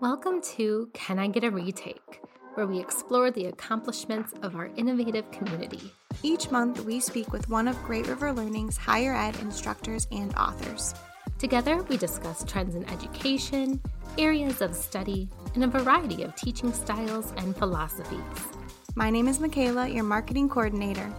[0.00, 2.20] Welcome to Can I Get a Retake,
[2.54, 5.90] where we explore the accomplishments of our innovative community.
[6.22, 10.94] Each month, we speak with one of Great River Learning's higher ed instructors and authors.
[11.38, 13.80] Together, we discuss trends in education,
[14.18, 18.20] areas of study, and a variety of teaching styles and philosophies.
[18.94, 21.10] My name is Michaela, your marketing coordinator.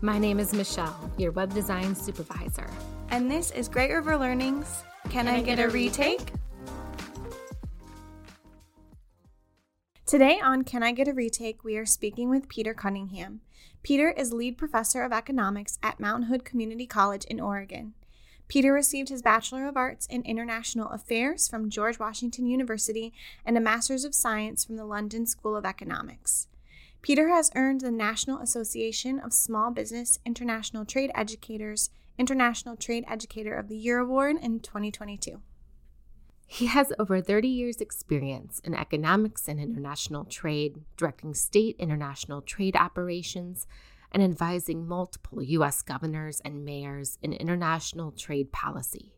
[0.00, 2.66] My name is Michelle, your web design supervisor.
[3.10, 6.18] And this is Great River Learning's Can, Can I, I, Get, a, retake?
[6.18, 6.33] retake?
[10.14, 13.40] Today on Can I Get a Retake, we are speaking with Peter Cunningham.
[13.82, 17.94] Peter is lead professor of economics at Mount Hood Community College in Oregon.
[18.46, 23.12] Peter received his Bachelor of Arts in International Affairs from George Washington University
[23.44, 26.46] and a Master's of Science from the London School of Economics.
[27.02, 31.90] Peter has earned the National Association of Small Business International Trade Educators
[32.20, 35.40] International Trade Educator of the Year Award in 2022.
[36.46, 42.76] He has over 30 years' experience in economics and international trade, directing state international trade
[42.76, 43.66] operations,
[44.12, 45.82] and advising multiple U.S.
[45.82, 49.12] governors and mayors in international trade policy.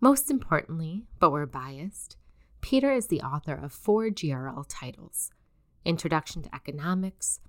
[0.00, 2.18] Most importantly, but we're biased,
[2.60, 5.30] Peter is the author of four GRL titles
[5.84, 7.40] Introduction to Economics,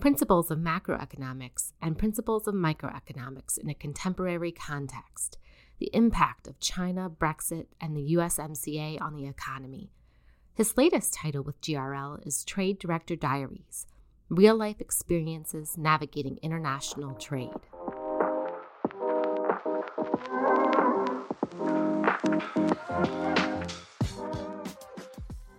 [0.00, 5.38] Principles of Macroeconomics, and Principles of Microeconomics in a Contemporary Context
[5.78, 9.90] The Impact of China, Brexit, and the USMCA on the Economy.
[10.54, 13.86] His latest title with GRL is Trade Director Diaries
[14.30, 17.50] real life experiences navigating international trade.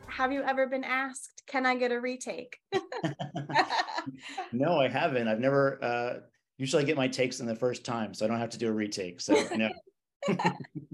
[0.08, 2.58] Have you ever been asked, Can I get a retake?
[4.52, 5.28] no, I haven't.
[5.28, 6.14] I've never, uh,
[6.58, 8.68] usually I get my takes in the first time, so I don't have to do
[8.68, 9.22] a retake.
[9.22, 9.70] So, no.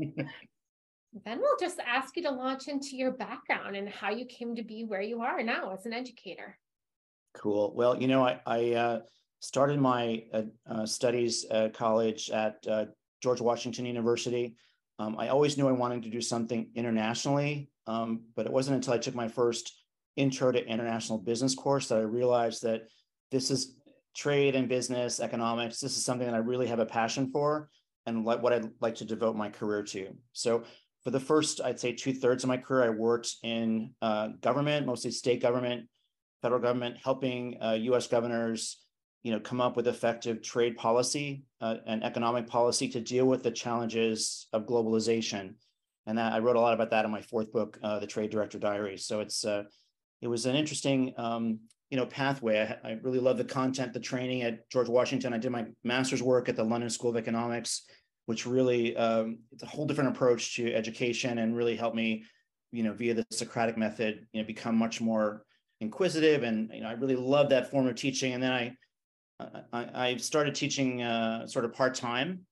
[1.25, 4.63] then we'll just ask you to launch into your background and how you came to
[4.63, 6.57] be where you are now as an educator.
[7.33, 7.73] Cool.
[7.75, 8.99] Well, you know, I, I uh,
[9.39, 12.85] started my uh, uh, studies at college at uh,
[13.21, 14.55] George Washington University.
[14.99, 18.93] Um, I always knew I wanted to do something internationally, um, but it wasn't until
[18.93, 19.83] I took my first
[20.15, 22.83] intro to international business course that I realized that
[23.31, 23.75] this is
[24.15, 25.79] trade and business economics.
[25.79, 27.69] This is something that I really have a passion for
[28.05, 30.15] and like what I'd like to devote my career to.
[30.33, 30.63] So
[31.03, 34.85] for the first, I'd say two thirds of my career, I worked in uh, government,
[34.85, 35.87] mostly state government,
[36.41, 38.07] federal government helping uh, U.S.
[38.07, 38.77] governors,
[39.23, 43.43] you know, come up with effective trade policy uh, and economic policy to deal with
[43.43, 45.55] the challenges of globalization.
[46.07, 48.31] And that I wrote a lot about that in my fourth book, uh, The Trade
[48.31, 48.97] Director Diary.
[48.97, 49.63] So it's uh,
[50.21, 51.59] it was an interesting um,
[51.91, 52.77] you know pathway.
[52.83, 55.33] I, I, really love the content, the training at George Washington.
[55.33, 57.83] I did my master's work at the London School of Economics,
[58.25, 62.23] which really um, it's a whole different approach to education and really helped me,
[62.71, 65.43] you know, via the Socratic method, you know, become much more
[65.81, 68.33] inquisitive and you know I really love that form of teaching.
[68.33, 68.75] And then I
[69.73, 72.45] I, I started teaching uh, sort of part time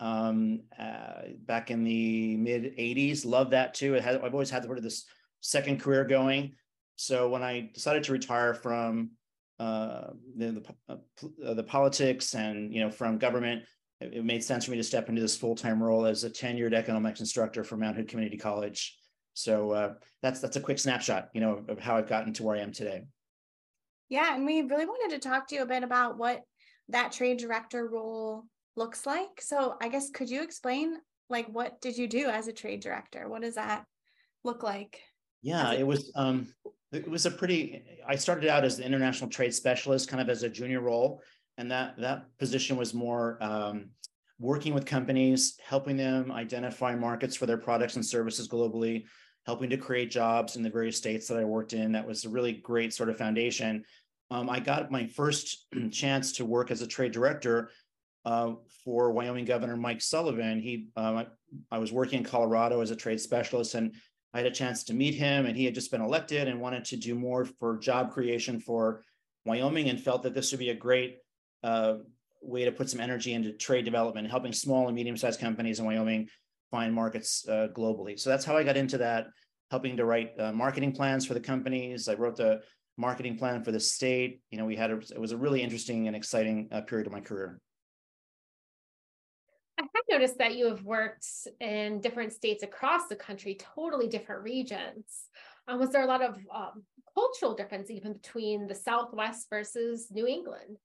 [0.00, 3.26] um, uh, back in the mid '80s.
[3.26, 3.96] Love that too.
[3.96, 5.04] I've always had sort of this
[5.40, 6.54] second career going.
[6.96, 9.10] So when I decided to retire from
[9.58, 11.00] uh, the the,
[11.48, 13.62] uh, the, politics and you know from government,
[14.00, 16.30] it, it made sense for me to step into this full time role as a
[16.30, 18.96] tenured economics instructor for Mount Hood Community College.
[19.34, 22.56] So uh, that's that's a quick snapshot, you know, of how I've gotten to where
[22.56, 23.02] I am today.
[24.08, 26.42] Yeah, and we really wanted to talk to you a bit about what
[26.88, 28.44] that trade director role
[28.76, 29.40] looks like.
[29.40, 30.96] So I guess could you explain
[31.30, 33.28] like what did you do as a trade director?
[33.28, 33.84] What does that
[34.44, 35.00] look like?
[35.42, 36.48] Yeah, it was um
[36.94, 40.42] it was a pretty I started out as the international trade specialist kind of as
[40.42, 41.22] a junior role
[41.58, 43.90] and that that position was more um,
[44.38, 49.04] working with companies, helping them identify markets for their products and services globally,
[49.46, 51.92] helping to create jobs in the various states that I worked in.
[51.92, 53.84] That was a really great sort of foundation.
[54.30, 57.70] Um, I got my first chance to work as a trade director
[58.24, 58.54] uh,
[58.84, 60.60] for Wyoming Governor Mike Sullivan.
[60.60, 61.24] He, uh,
[61.70, 63.94] I was working in Colorado as a trade specialist, and
[64.34, 65.46] I had a chance to meet him.
[65.46, 69.02] And he had just been elected and wanted to do more for job creation for
[69.46, 71.18] Wyoming, and felt that this would be a great
[71.62, 71.96] uh,
[72.42, 76.28] way to put some energy into trade development, helping small and medium-sized companies in Wyoming
[76.70, 78.18] find markets uh, globally.
[78.18, 79.26] So that's how I got into that,
[79.70, 82.08] helping to write uh, marketing plans for the companies.
[82.08, 82.60] I wrote the
[82.96, 84.40] marketing plan for the state.
[84.50, 87.12] You know, we had a, it was a really interesting and exciting uh, period of
[87.12, 87.60] my career.
[89.78, 91.26] I have noticed that you have worked
[91.60, 95.04] in different states across the country, totally different regions.
[95.66, 96.84] Um, was there a lot of um,
[97.14, 100.76] cultural difference even between the Southwest versus New England?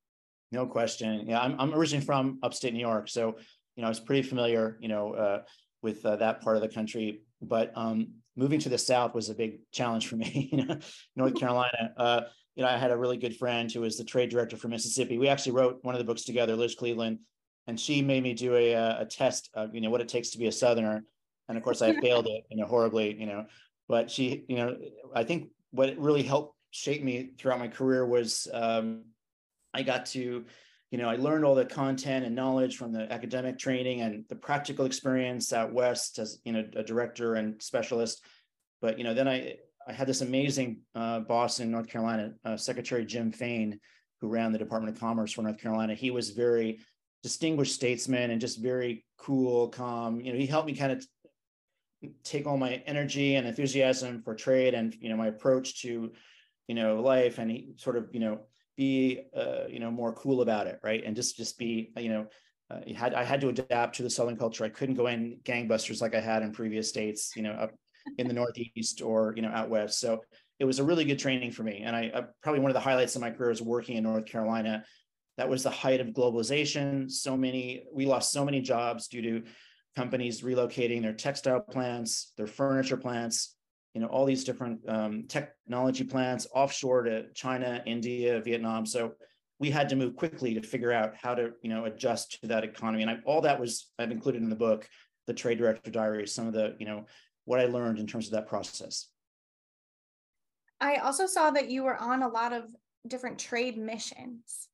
[0.51, 1.27] No question.
[1.27, 3.36] Yeah, I'm, I'm originally from upstate New York, so
[3.75, 4.77] you know I was pretty familiar.
[4.81, 5.42] You know, uh,
[5.81, 7.21] with uh, that part of the country.
[7.42, 10.50] But um, moving to the South was a big challenge for me.
[10.51, 10.77] you know,
[11.15, 11.94] North Carolina.
[11.97, 12.21] Uh,
[12.56, 15.18] you know, I had a really good friend who was the trade director for Mississippi.
[15.18, 17.19] We actually wrote one of the books together, Liz Cleveland,
[17.69, 20.39] and she made me do a, a test of you know what it takes to
[20.39, 21.04] be a Southerner.
[21.48, 23.13] And of course, I failed it, you know, horribly.
[23.13, 23.45] You know,
[23.88, 24.75] but she, you know,
[25.16, 29.06] I think what really helped shape me throughout my career was um,
[29.74, 30.45] I got to
[30.92, 34.36] you know, I learned all the content and knowledge from the academic training and the
[34.36, 38.24] practical experience out west as you know a director and specialist.
[38.81, 39.57] But you know, then I
[39.88, 43.80] I had this amazing uh, boss in North Carolina, uh, Secretary Jim Fain,
[44.21, 45.94] who ran the Department of Commerce for North Carolina.
[45.94, 46.80] He was very
[47.24, 50.21] distinguished statesman and just very cool, calm.
[50.21, 51.06] You know, he helped me kind of
[52.24, 56.12] take all my energy and enthusiasm for trade and you know my approach to
[56.68, 58.42] you know life, and he sort of you know
[58.77, 62.27] be uh, you know more cool about it right and just just be you know
[62.71, 64.63] uh, had I had to adapt to the Southern culture.
[64.63, 67.71] I couldn't go in gangbusters like I had in previous states, you know, up
[68.18, 70.00] in the Northeast or you know out west.
[70.00, 70.24] So
[70.60, 72.80] it was a really good training for me, and I, I probably one of the
[72.80, 74.83] highlights of my career was working in North Carolina.
[75.39, 77.09] That was the height of globalization.
[77.09, 79.44] So many we lost so many jobs due to
[79.95, 83.56] companies relocating their textile plants, their furniture plants,
[83.94, 88.86] you know all these different um, technology plants offshore to China, India, Vietnam.
[88.86, 89.13] So
[89.59, 92.65] we had to move quickly to figure out how to you know adjust to that
[92.65, 94.89] economy, and I, all that was I've included in the book,
[95.25, 97.06] the Trade Director Diary, some of the you know
[97.45, 99.07] what I learned in terms of that process.
[100.81, 102.65] I also saw that you were on a lot of
[103.07, 104.69] different trade missions.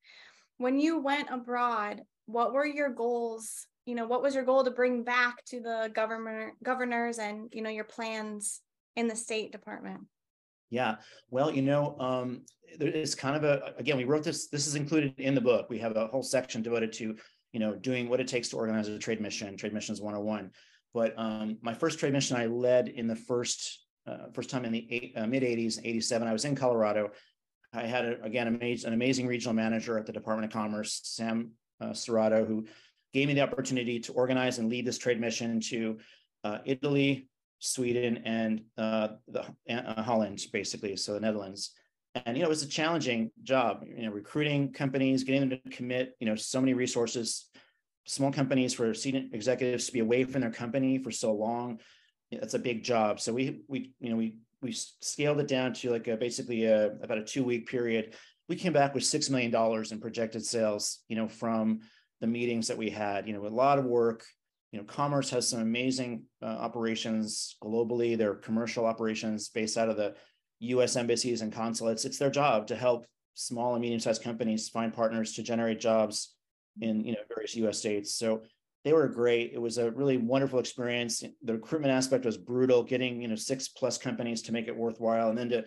[0.58, 3.66] When you went abroad, what were your goals?
[3.84, 7.62] You know, what was your goal to bring back to the governor governors and you
[7.62, 8.60] know your plans
[8.96, 10.00] in the State Department?
[10.70, 10.96] Yeah,
[11.30, 14.48] well, you know, um, it's kind of a again, we wrote this.
[14.48, 15.66] This is included in the book.
[15.70, 17.16] We have a whole section devoted to
[17.52, 19.56] you know doing what it takes to organize a trade mission.
[19.56, 20.50] Trade missions 101.
[20.92, 24.72] But um, my first trade mission I led in the first uh, first time in
[24.72, 26.26] the eight, uh, mid 80s, 87.
[26.26, 27.10] I was in Colorado.
[27.72, 31.90] I had a, again an amazing regional manager at the Department of Commerce, Sam uh,
[31.90, 32.66] Serrato, who
[33.12, 35.98] gave me the opportunity to organize and lead this trade mission to
[36.44, 37.28] uh, Italy,
[37.58, 41.72] Sweden, and uh, the uh, Holland, basically, so the Netherlands.
[42.14, 43.84] And you know, it was a challenging job.
[43.86, 46.16] You know, recruiting companies, getting them to commit.
[46.20, 47.46] You know, so many resources.
[48.08, 51.80] Small companies for senior executives to be away from their company for so long.
[52.30, 53.20] That's a big job.
[53.20, 56.92] So we we you know we we scaled it down to like a, basically a,
[57.02, 58.14] about a two week period.
[58.48, 61.00] We came back with six million dollars in projected sales.
[61.08, 61.80] You know, from
[62.20, 63.26] the meetings that we had.
[63.26, 64.24] You know, a lot of work
[64.76, 68.18] you know, Commerce has some amazing uh, operations globally.
[68.18, 70.14] Their commercial operations based out of the
[70.60, 70.96] U.S.
[70.96, 72.04] embassies and consulates.
[72.04, 76.34] It's their job to help small and medium-sized companies find partners to generate jobs
[76.80, 77.78] in you know various U.S.
[77.78, 78.14] states.
[78.14, 78.42] So
[78.86, 79.50] they were great.
[79.52, 81.20] It was a really wonderful experience.
[81.42, 82.84] The recruitment aspect was brutal.
[82.84, 85.64] Getting you know six plus companies to make it worthwhile, and then to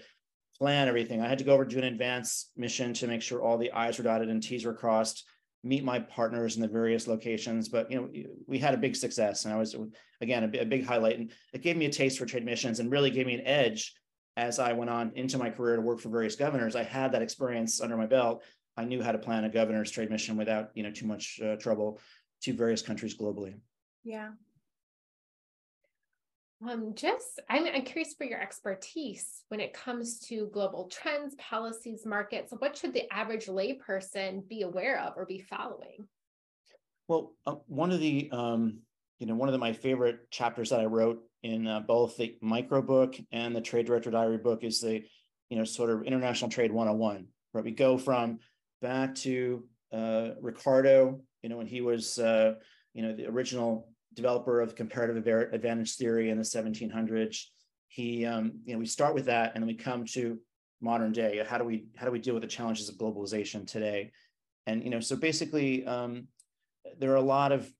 [0.57, 1.21] plan everything.
[1.21, 3.97] I had to go over to an advance mission to make sure all the I's
[3.97, 5.25] were dotted and T's were crossed
[5.63, 7.67] meet my partners in the various locations.
[7.67, 8.09] But you know,
[8.47, 9.75] we had a big success, and I was
[10.21, 12.89] again a, a big highlight, and it gave me a taste for trade missions, and
[12.89, 13.95] really gave me an edge
[14.37, 16.73] as I went on into my career to work for various governors.
[16.73, 18.43] I had that experience under my belt.
[18.77, 21.57] I knew how to plan a governor's trade mission without you know too much uh,
[21.57, 21.99] trouble
[22.41, 23.55] to various countries globally.
[24.03, 24.29] Yeah,
[26.67, 32.05] um, just, I'm, I'm curious for your expertise when it comes to global trends, policies,
[32.05, 32.53] markets.
[32.57, 36.07] What should the average layperson be aware of or be following?
[37.07, 38.79] Well, uh, one of the, um,
[39.19, 42.35] you know, one of the, my favorite chapters that I wrote in uh, both the
[42.41, 45.03] micro book and the Trade Director Diary book is the,
[45.49, 47.63] you know, sort of international trade 101, right?
[47.63, 48.39] We go from
[48.81, 52.55] back to uh, Ricardo, you know, when he was, uh,
[52.93, 55.17] you know, the original developer of comparative
[55.53, 57.45] advantage theory in the 1700s.
[57.87, 60.39] He, um, you know, we start with that, and then we come to
[60.81, 61.43] modern day.
[61.47, 64.11] How do we how do we deal with the challenges of globalization today?
[64.67, 66.27] And you know, so basically, um,
[66.99, 67.71] there are a lot of.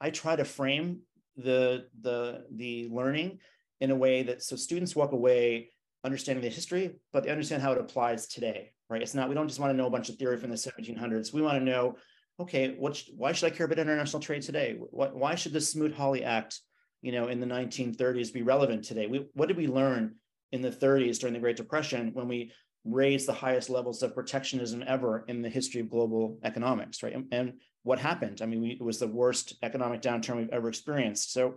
[0.00, 1.00] I try to frame
[1.36, 3.38] the the the learning
[3.80, 5.70] in a way that so students walk away
[6.04, 8.72] understanding the history, but they understand how it applies today.
[8.88, 9.02] Right?
[9.02, 11.32] It's not we don't just want to know a bunch of theory from the 1700s.
[11.32, 11.96] We want to know
[12.40, 14.76] okay, what, why should I care about international trade today?
[14.78, 16.60] What, why should the Smoot-Hawley Act,
[17.02, 19.06] you know, in the 1930s be relevant today?
[19.06, 20.16] We, what did we learn
[20.52, 22.52] in the 30s during the Great Depression when we
[22.84, 27.14] raised the highest levels of protectionism ever in the history of global economics, right?
[27.14, 28.40] And, and what happened?
[28.42, 31.32] I mean, we, it was the worst economic downturn we've ever experienced.
[31.32, 31.56] So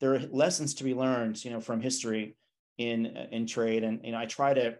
[0.00, 2.36] there are lessons to be learned, you know, from history
[2.78, 4.76] in in trade, and you know, I try to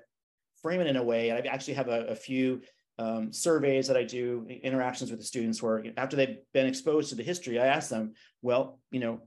[0.60, 1.32] frame it in a way.
[1.32, 2.60] I actually have a, a few
[2.98, 7.14] um, surveys that I do, interactions with the students where after they've been exposed to
[7.14, 9.20] the history, I ask them, well, you know,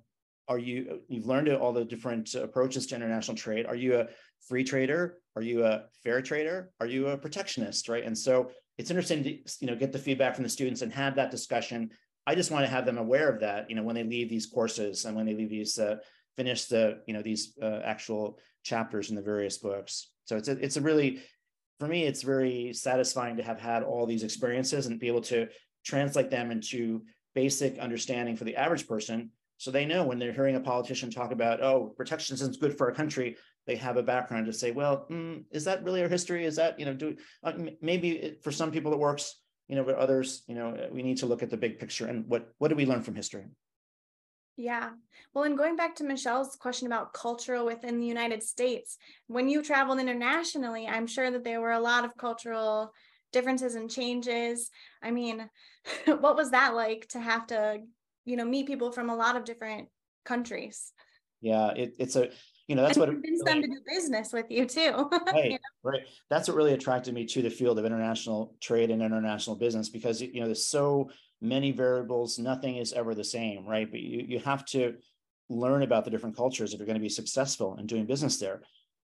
[0.47, 3.67] are you you've learned all the different approaches to international trade.
[3.67, 4.07] Are you a
[4.47, 5.19] free trader?
[5.35, 6.71] Are you a fair trader?
[6.79, 7.87] Are you a protectionist?
[7.87, 8.03] Right?
[8.03, 8.49] And so
[8.79, 9.29] it's interesting to
[9.61, 11.91] you know get the feedback from the students and have that discussion.
[12.25, 14.47] I just want to have them aware of that you know when they leave these
[14.47, 15.97] courses and when they leave these uh,
[16.35, 20.09] finish the you know these uh, actual chapters in the various books.
[20.25, 21.21] So it's a, it's a really
[21.79, 25.47] for me it's very satisfying to have had all these experiences and be able to
[25.85, 27.03] translate them into
[27.35, 31.33] basic understanding for the average person so they know when they're hearing a politician talk
[31.33, 33.35] about, oh, protectionism is good for our country,
[33.67, 36.45] they have a background to say, well, mm, is that really our history?
[36.45, 39.35] Is that, you know, do uh, maybe it, for some people it works,
[39.67, 42.25] you know, but others, you know, we need to look at the big picture and
[42.27, 43.43] what what do we learn from history?
[44.59, 44.89] Yeah.
[45.33, 48.97] Well, and going back to Michelle's question about cultural within the United States,
[49.27, 52.91] when you traveled internationally, I'm sure that there were a lot of cultural
[53.31, 54.69] differences and changes.
[55.01, 55.49] I mean,
[56.05, 57.79] what was that like to have to
[58.29, 59.87] you know meet people from a lot of different
[60.23, 60.93] countries
[61.41, 62.29] yeah it, it's a
[62.67, 65.45] you know that's and what convince really, them to do business with you too right
[65.45, 65.57] you know?
[65.83, 69.89] right that's what really attracted me to the field of international trade and international business
[69.89, 71.09] because you know there's so
[71.41, 74.95] many variables nothing is ever the same right but you, you have to
[75.49, 78.61] learn about the different cultures if you're going to be successful in doing business there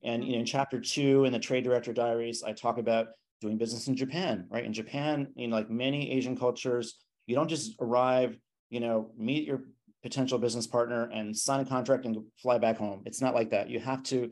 [0.02, 3.08] and you know in chapter two in the trade director diaries i talk about
[3.40, 7.74] doing business in japan right in japan in like many asian cultures you don't just
[7.80, 8.36] arrive
[8.70, 9.62] you know, meet your
[10.02, 13.02] potential business partner and sign a contract and fly back home.
[13.06, 13.70] It's not like that.
[13.70, 14.30] You have to,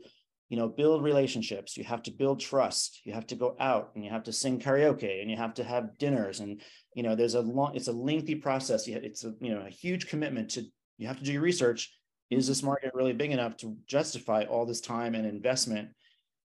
[0.49, 1.75] you know, build relationships.
[1.77, 3.01] You have to build trust.
[3.03, 5.63] You have to go out and you have to sing karaoke and you have to
[5.63, 6.39] have dinners.
[6.39, 6.61] And,
[6.93, 8.87] you know, there's a long, it's a lengthy process.
[8.87, 10.63] It's a, you know, a huge commitment to,
[10.97, 11.91] you have to do your research.
[12.29, 15.89] Is this market really big enough to justify all this time and investment?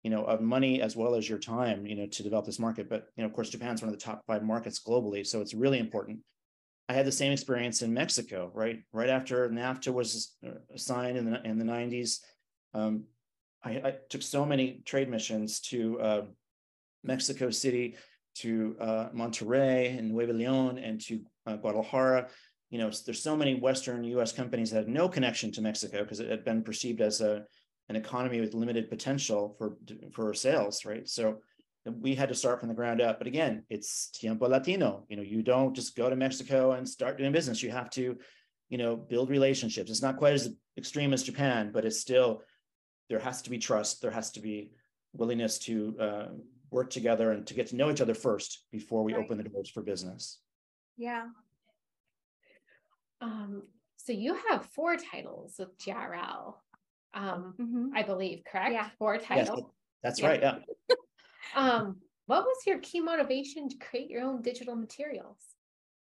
[0.03, 2.89] you know, of money as well as your time, you know, to develop this market.
[2.89, 5.53] But you know, of course, Japan's one of the top five markets globally, so it's
[5.53, 6.21] really important
[6.91, 8.81] I had the same experience in Mexico, right?
[8.93, 12.19] Right after NAFTA was uh, signed in the in the 90s,
[12.75, 13.05] um,
[13.63, 16.23] I, I, took so many trade missions to uh,
[17.05, 17.97] Mexico City,
[18.37, 22.29] to uh, Monterrey and Nuevo Leon, and to uh, Guadalajara.
[22.71, 24.33] You know, there's so many Western U.S.
[24.33, 27.45] companies that had no connection to Mexico because it had been perceived as a
[27.89, 29.77] an economy with limited potential for
[30.13, 31.09] for sales, right?
[31.09, 31.41] So
[31.87, 33.19] we had to start from the ground up.
[33.19, 35.05] But again, it's tiempo latino.
[35.09, 37.63] You know, you don't just go to Mexico and start doing business.
[37.63, 38.17] You have to,
[38.69, 39.91] you know, build relationships.
[39.91, 42.43] It's not quite as extreme as Japan, but it's still
[43.11, 44.01] there has to be trust.
[44.01, 44.71] There has to be
[45.13, 46.27] willingness to uh,
[46.71, 49.23] work together and to get to know each other first before we right.
[49.23, 50.39] open the doors for business.
[50.97, 51.27] Yeah.
[53.21, 53.65] Um,
[53.97, 56.55] so you have four titles with GRL,
[57.13, 57.89] um, mm-hmm.
[57.95, 58.73] I believe, correct?
[58.73, 58.89] Yeah.
[58.99, 59.61] Four titles.
[59.61, 59.71] Yes,
[60.03, 60.29] that's yeah.
[60.29, 60.41] right.
[60.41, 60.59] Yeah.
[61.57, 65.39] Um, what was your key motivation to create your own digital materials?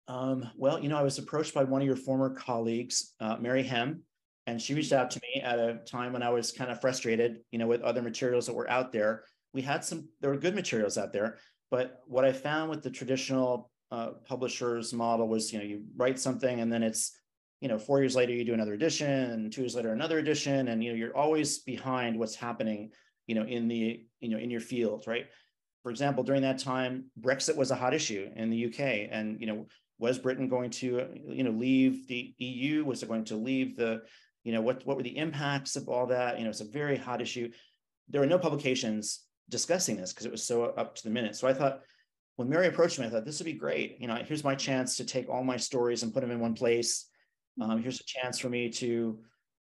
[0.08, 3.62] Um, well, you know, I was approached by one of your former colleagues, uh, Mary
[3.62, 4.02] Hem,
[4.46, 7.40] and she reached out to me at a time when I was kind of frustrated,
[7.50, 9.24] you know, with other materials that were out there.
[9.52, 11.38] We had some, there were good materials out there,
[11.70, 16.18] but what I found with the traditional uh, publishers model was, you know, you write
[16.18, 17.18] something and then it's,
[17.60, 20.68] you know, four years later you do another edition, and two years later another edition,
[20.68, 22.90] and you know, you're always behind what's happening
[23.26, 25.26] you know, in the, you know, in your field, right?
[25.82, 29.08] For example, during that time, Brexit was a hot issue in the UK.
[29.10, 29.66] And, you know,
[29.98, 32.84] was Britain going to, you know, leave the EU?
[32.84, 34.02] Was it going to leave the,
[34.46, 36.38] you know, what, what were the impacts of all that?
[36.38, 37.50] You know, it's a very hot issue.
[38.08, 41.34] There were no publications discussing this because it was so up to the minute.
[41.34, 41.80] So I thought,
[42.36, 43.96] when Mary approached me, I thought this would be great.
[43.98, 46.54] You know, here's my chance to take all my stories and put them in one
[46.54, 47.06] place.
[47.60, 49.18] Um, here's a chance for me to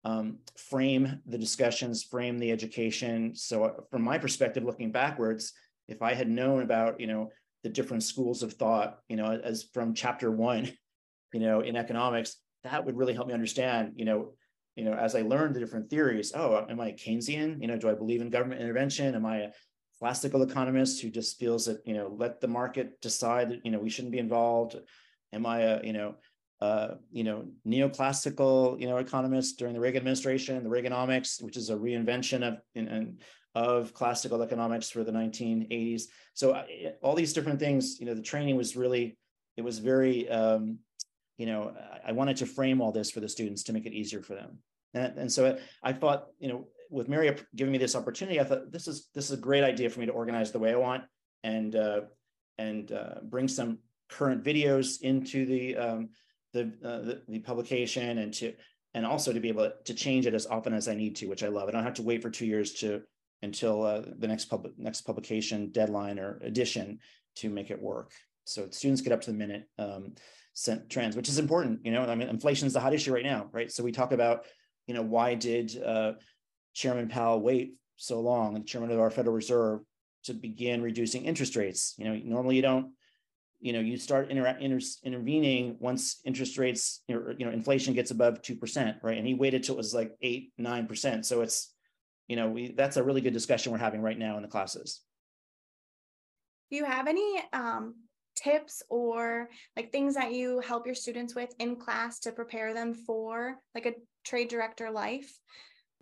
[0.05, 3.35] um, frame the discussions, frame the education.
[3.35, 5.53] So uh, from my perspective, looking backwards,
[5.89, 7.29] if I had known about, you know,
[7.65, 10.73] the different schools of thought, you know, as from chapter one,
[11.35, 14.33] you know, in economics, that would really help me understand, you know,
[14.77, 17.61] you know, as I learned the different theories, oh, am I Keynesian?
[17.61, 19.15] You know, do I believe in government intervention?
[19.15, 19.51] Am I a
[19.99, 23.79] classical economist who just feels that, you know, let the market decide that, you know,
[23.79, 24.77] we shouldn't be involved?
[25.33, 26.15] Am I a, you know,
[26.61, 31.71] uh, you know, neoclassical, you know, economists during the Reagan administration, the Reaganomics, which is
[31.71, 33.19] a reinvention of in, in,
[33.55, 36.03] of classical economics for the 1980s.
[36.35, 36.65] So uh,
[37.03, 39.17] all these different things, you know, the training was really,
[39.57, 40.79] it was very, um,
[41.41, 41.73] you know,
[42.07, 44.59] I wanted to frame all this for the students to make it easier for them.
[44.93, 48.71] And, and so I thought, you know, with Mary giving me this opportunity, I thought
[48.71, 51.05] this is this is a great idea for me to organize the way I want
[51.43, 52.01] and uh,
[52.59, 53.79] and uh, bring some
[54.11, 56.11] current videos into the um,
[56.53, 58.53] the, uh, the, the publication and to
[58.93, 61.45] and also to be able to change it as often as I need to, which
[61.45, 61.69] I love.
[61.69, 63.01] I don't have to wait for two years to
[63.41, 66.99] until uh, the next public next publication deadline or edition
[67.37, 68.13] to make it work.
[68.45, 70.17] So students get up to the minute um,
[70.89, 71.81] trends, which is important.
[71.85, 73.71] You know, I mean, inflation is the hot issue right now, right?
[73.71, 74.47] So we talk about,
[74.87, 76.13] you know, why did uh,
[76.75, 79.81] Chairman Powell wait so long, the chairman of our Federal Reserve,
[80.25, 81.95] to begin reducing interest rates?
[81.99, 82.93] You know, normally you don't,
[83.61, 87.95] you know, you start inter- inter- intervening once interest rates, you know, you know, inflation
[87.95, 89.19] gets above 2%, right?
[89.19, 91.25] And he waited till it was like eight, 9%.
[91.25, 91.73] So it's,
[92.27, 95.03] you know, we, that's a really good discussion we're having right now in the classes.
[96.71, 97.95] Do you have any um,
[98.43, 102.95] tips or like things that you help your students with in class to prepare them
[102.95, 103.95] for like a
[104.25, 105.31] trade director life?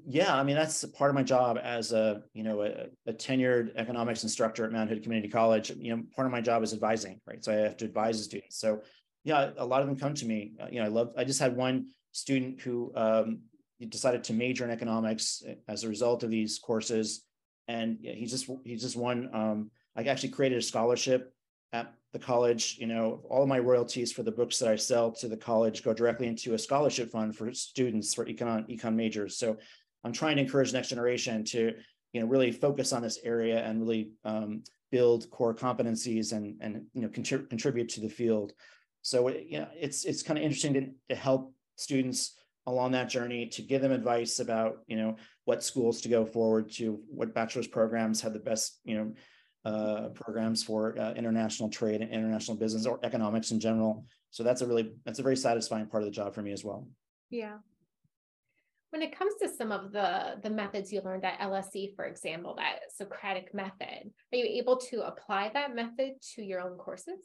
[0.06, 3.74] Yeah, I mean that's part of my job as a you know a, a, tenured
[3.76, 5.70] economics instructor at Mount Hood Community College.
[5.70, 7.44] You know, part of my job is advising, right?
[7.44, 8.60] So I have to advise the students.
[8.60, 8.82] So
[9.24, 10.52] yeah, a lot of them come to me.
[10.60, 11.10] Uh, you know, I love.
[11.16, 13.40] I just had one student who um,
[13.88, 17.24] decided to major in economics as a result of these courses,
[17.66, 19.28] and he just he just won.
[19.32, 21.34] Um, I actually created a scholarship
[21.72, 22.76] at the college.
[22.78, 25.92] You know, all my royalties for the books that I sell to the college go
[25.92, 29.36] directly into a scholarship fund for students for econ econ majors.
[29.36, 29.56] So
[30.04, 31.74] I'm trying to encourage next generation to
[32.12, 36.86] you know really focus on this area and really um, build core competencies and and
[36.94, 38.52] you know contrib- contribute to the field.
[39.02, 42.34] So you know it's it's kind of interesting to, to help students
[42.66, 46.70] along that journey to give them advice about you know what schools to go forward
[46.70, 49.12] to what bachelor's programs have the best you know
[49.64, 54.62] uh, programs for uh, international trade and international business or economics in general so that's
[54.62, 56.86] a really that's a very satisfying part of the job for me as well
[57.30, 57.56] yeah
[58.90, 62.54] when it comes to some of the the methods you learned at LSE, for example,
[62.56, 67.18] that Socratic method, are you able to apply that method to your own courses?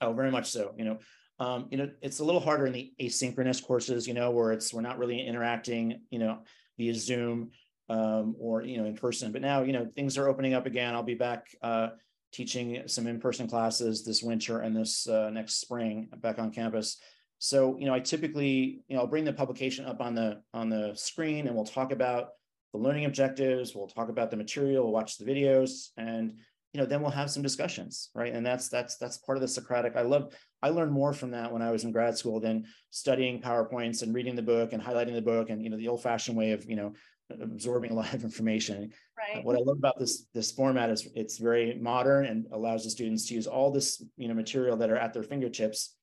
[0.00, 0.74] Oh, very much so.
[0.76, 0.98] You know,
[1.38, 4.06] um, you know, it's a little harder in the asynchronous courses.
[4.06, 6.00] You know, where it's we're not really interacting.
[6.10, 6.38] You know,
[6.76, 7.50] via Zoom
[7.88, 9.32] um, or you know in person.
[9.32, 10.94] But now you know things are opening up again.
[10.94, 11.88] I'll be back uh,
[12.32, 16.98] teaching some in person classes this winter and this uh, next spring back on campus.
[17.38, 20.68] So, you know, I typically, you know, I'll bring the publication up on the on
[20.68, 22.30] the screen and we'll talk about
[22.72, 26.34] the learning objectives, we'll talk about the material, we'll watch the videos, and
[26.72, 28.34] you know, then we'll have some discussions, right?
[28.34, 29.96] And that's that's that's part of the Socratic.
[29.96, 33.40] I love I learned more from that when I was in grad school than studying
[33.40, 36.52] PowerPoints and reading the book and highlighting the book and you know the old-fashioned way
[36.52, 36.92] of, you know,
[37.30, 38.92] absorbing a lot of information.
[39.16, 39.44] Right.
[39.44, 43.26] What I love about this this format is it's very modern and allows the students
[43.28, 45.96] to use all this, you know, material that are at their fingertips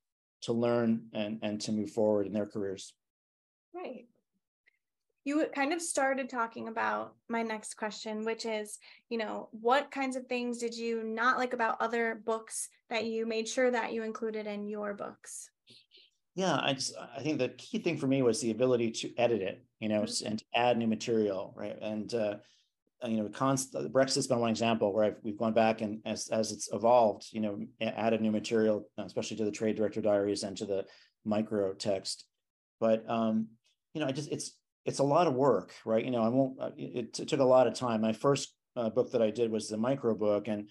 [0.43, 2.93] to learn and and to move forward in their careers
[3.73, 4.05] right
[5.25, 8.77] you kind of started talking about my next question which is
[9.09, 13.25] you know what kinds of things did you not like about other books that you
[13.25, 15.49] made sure that you included in your books
[16.35, 19.41] yeah i just i think the key thing for me was the ability to edit
[19.41, 20.27] it you know mm-hmm.
[20.27, 22.35] and add new material right and uh,
[23.03, 26.29] uh, you know, const, Brexit's been one example where I've, we've gone back and as,
[26.29, 30.55] as it's evolved, you know, added new material, especially to the trade director diaries and
[30.57, 30.85] to the
[31.25, 32.25] micro text.
[32.79, 33.47] But, um,
[33.93, 36.03] you know, I just, it's, it's a lot of work, right?
[36.03, 38.01] You know, I won't, uh, it, it took a lot of time.
[38.01, 40.47] My first uh, book that I did was the micro book.
[40.47, 40.69] And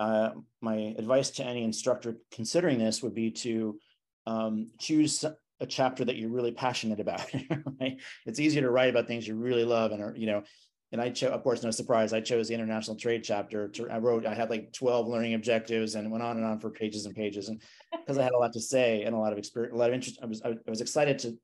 [0.00, 3.78] uh, my advice to any instructor considering this would be to
[4.26, 5.24] um, choose
[5.60, 7.24] a chapter that you're really passionate about.
[7.80, 8.00] right?
[8.26, 10.42] It's easier to write about things you really love and are, you know,
[10.90, 13.68] and I chose, of course, no surprise, I chose the international trade chapter.
[13.68, 16.70] To, I wrote, I had like 12 learning objectives and went on and on for
[16.70, 17.48] pages and pages.
[17.48, 17.60] And
[17.92, 19.94] because I had a lot to say and a lot of experience, a lot of
[19.94, 21.36] interest, I was, I was excited to,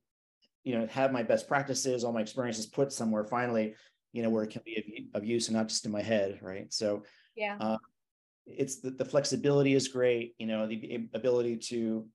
[0.63, 3.75] you know, have my best practices, all my experiences put somewhere finally,
[4.13, 6.39] you know, where it can be of, use and not just in my head.
[6.41, 6.73] Right.
[6.73, 7.03] So,
[7.37, 7.79] yeah, uh,
[8.47, 12.07] it's the, the flexibility is great, you know, the ability to,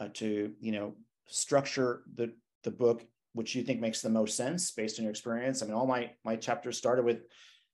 [0.00, 2.32] uh, to, you know, structure the,
[2.64, 3.04] the book
[3.34, 5.62] which you think makes the most sense based on your experience.
[5.62, 7.22] I mean, all my my chapters started with,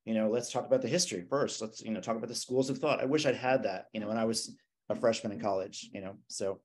[0.05, 1.61] you know, let's talk about the history first.
[1.61, 3.01] Let's you know talk about the schools of thought.
[3.01, 4.57] I wish I'd had that, you know, when I was
[4.89, 5.91] a freshman in college.
[5.93, 6.61] You know, so.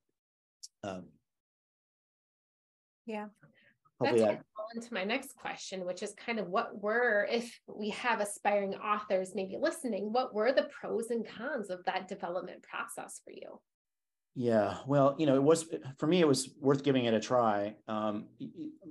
[0.83, 1.05] Um,
[3.05, 3.27] yeah.
[3.99, 4.41] That's that...
[4.75, 9.33] into my next question, which is kind of what were, if we have aspiring authors
[9.35, 13.59] maybe listening, what were the pros and cons of that development process for you?
[14.35, 15.65] Yeah, well, you know, it was
[15.99, 16.19] for me.
[16.19, 17.75] It was worth giving it a try.
[17.87, 18.25] Um,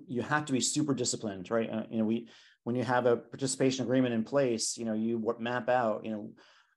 [0.06, 1.68] you have to be super disciplined, right?
[1.68, 2.28] Uh, you know, we
[2.62, 6.04] when you have a participation agreement in place, you know, you map out.
[6.04, 6.30] You know,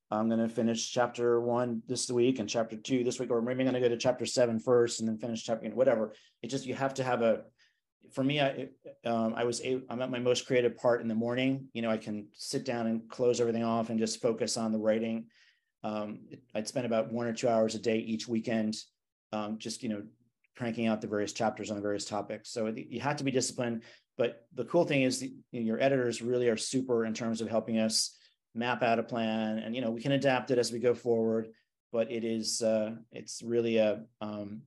[0.10, 3.62] I'm going to finish chapter one this week and chapter two this week, or maybe
[3.62, 6.14] I'm going to go to chapter seven first and then finish chapter, you know, whatever.
[6.42, 7.42] It just you have to have a.
[8.14, 8.70] For me, I
[9.06, 11.68] um, I was a, I'm at my most creative part in the morning.
[11.74, 14.80] You know, I can sit down and close everything off and just focus on the
[14.80, 15.28] writing
[15.86, 16.18] um,
[16.56, 18.76] I'd spend about one or two hours a day each weekend,
[19.32, 20.02] um, just you know,
[20.58, 22.50] cranking out the various chapters on the various topics.
[22.50, 23.84] So you have to be disciplined.
[24.18, 27.40] But the cool thing is, the, you know, your editors really are super in terms
[27.40, 28.18] of helping us
[28.56, 31.50] map out a plan, and you know, we can adapt it as we go forward.
[31.92, 34.64] But it is, uh, it's really a, um,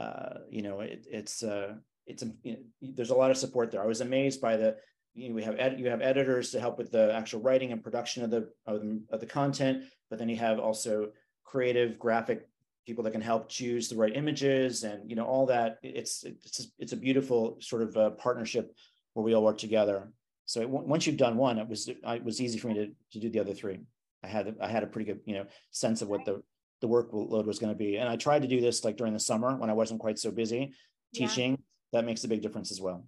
[0.00, 1.74] uh, you know, it, it's uh,
[2.06, 3.82] it's you know, there's a lot of support there.
[3.82, 4.76] I was amazed by the
[5.14, 7.82] you know, we have ed- you have editors to help with the actual writing and
[7.82, 11.10] production of the, of the of the content, but then you have also
[11.44, 12.48] creative graphic
[12.86, 15.78] people that can help choose the right images and you know all that.
[15.82, 18.74] It's it's it's a beautiful sort of uh, partnership
[19.14, 20.12] where we all work together.
[20.46, 23.20] So it, once you've done one, it was it was easy for me to to
[23.20, 23.78] do the other three.
[24.22, 26.42] I had I had a pretty good you know sense of what the
[26.80, 29.20] the workload was going to be, and I tried to do this like during the
[29.20, 30.72] summer when I wasn't quite so busy
[31.14, 31.52] teaching.
[31.52, 31.56] Yeah.
[31.92, 33.04] That makes a big difference as well.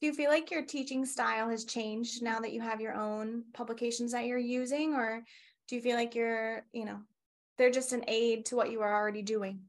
[0.00, 3.44] Do you feel like your teaching style has changed now that you have your own
[3.52, 5.22] publications that you're using, or
[5.68, 6.98] do you feel like you're, you know,
[7.58, 9.60] they're just an aid to what you are already doing?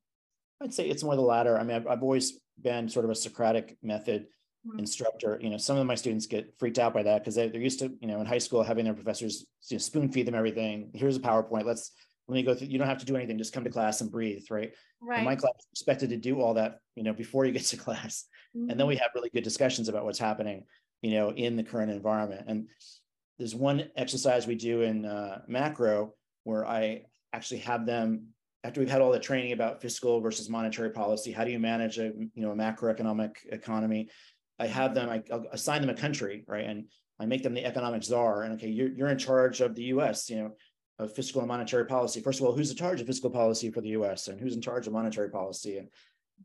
[0.62, 1.58] I'd say it's more the latter.
[1.58, 4.28] I mean, I've, I've always been sort of a Socratic method
[4.68, 4.80] mm-hmm.
[4.80, 5.38] instructor.
[5.42, 7.80] You know, some of my students get freaked out by that because they, are used
[7.80, 10.92] to, you know, in high school having their professors you know, spoon feed them everything.
[10.94, 11.66] Here's a PowerPoint.
[11.66, 11.92] Let's
[12.28, 12.68] let me go through.
[12.68, 13.38] You don't have to do anything.
[13.38, 14.72] Just come to class and breathe, right?
[15.02, 15.18] Right.
[15.18, 17.78] And my class is expected to do all that, you know, before you get to
[17.78, 18.26] class
[18.56, 18.70] mm-hmm.
[18.70, 19.02] and then we mm-hmm.
[19.02, 20.66] have really good discussions about what's happening
[21.02, 22.68] you know in the current environment and
[23.38, 27.02] there's one exercise we do in uh, macro where i
[27.34, 28.28] actually have them
[28.64, 31.98] after we've had all the training about fiscal versus monetary policy how do you manage
[31.98, 34.10] a you know a macroeconomic economy?
[34.60, 36.66] I have them i I'll assign them a country right?
[36.66, 36.86] And
[37.20, 40.30] i make them the economic czar and okay you're, you're in charge of the us
[40.30, 40.52] you know
[41.00, 42.22] of fiscal and monetary policy.
[42.22, 44.62] First of all who's in charge of fiscal policy for the us and who's in
[44.62, 45.80] charge of monetary policy?
[45.80, 45.90] And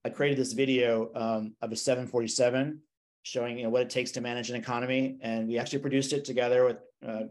[0.05, 2.81] I created this video um, of a 747
[3.23, 6.25] showing you know what it takes to manage an economy, and we actually produced it
[6.25, 6.77] together with
[7.07, 7.23] uh,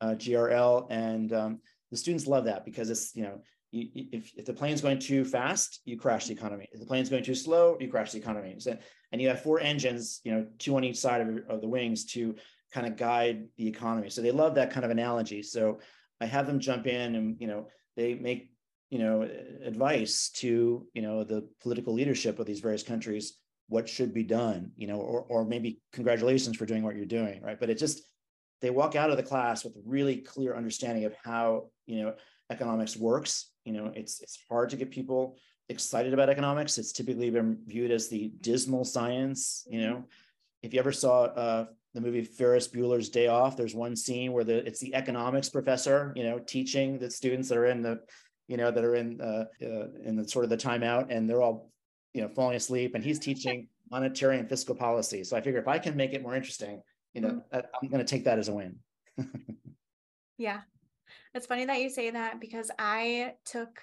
[0.00, 3.40] uh, GRL, and um, the students love that because it's you know
[3.72, 6.68] you, if, if the plane's going too fast, you crash the economy.
[6.72, 8.56] If the plane's going too slow, you crash the economy.
[8.58, 8.76] So,
[9.12, 12.04] and you have four engines, you know, two on each side of, of the wings
[12.12, 12.34] to
[12.72, 14.10] kind of guide the economy.
[14.10, 15.42] So they love that kind of analogy.
[15.42, 15.80] So
[16.20, 18.50] I have them jump in and you know they make
[18.90, 19.28] you know
[19.64, 23.38] advice to you know the political leadership of these various countries
[23.70, 27.40] what should be done you know or, or maybe congratulations for doing what you're doing
[27.42, 27.58] right?
[27.58, 28.02] But it just
[28.60, 32.14] they walk out of the class with really clear understanding of how you know
[32.50, 33.52] economics works.
[33.64, 36.78] You know it's it's hard to get people excited about economics.
[36.78, 40.04] It's typically been viewed as the dismal science you know?
[40.62, 44.44] If you ever saw uh, the movie Ferris Bueller's Day Off, there's one scene where
[44.44, 48.00] the it's the economics professor, you know, teaching the students that are in the
[48.50, 51.40] you know, that are in uh, uh, in the sort of the timeout, and they're
[51.40, 51.70] all,
[52.14, 52.94] you know, falling asleep.
[52.94, 55.24] And he's teaching monetary and fiscal policy.
[55.24, 56.82] So I figure if I can make it more interesting,
[57.14, 57.60] you know, mm-hmm.
[57.82, 58.76] I'm going to take that as a win.
[60.38, 60.60] yeah,
[61.34, 63.80] it's funny that you say that because I took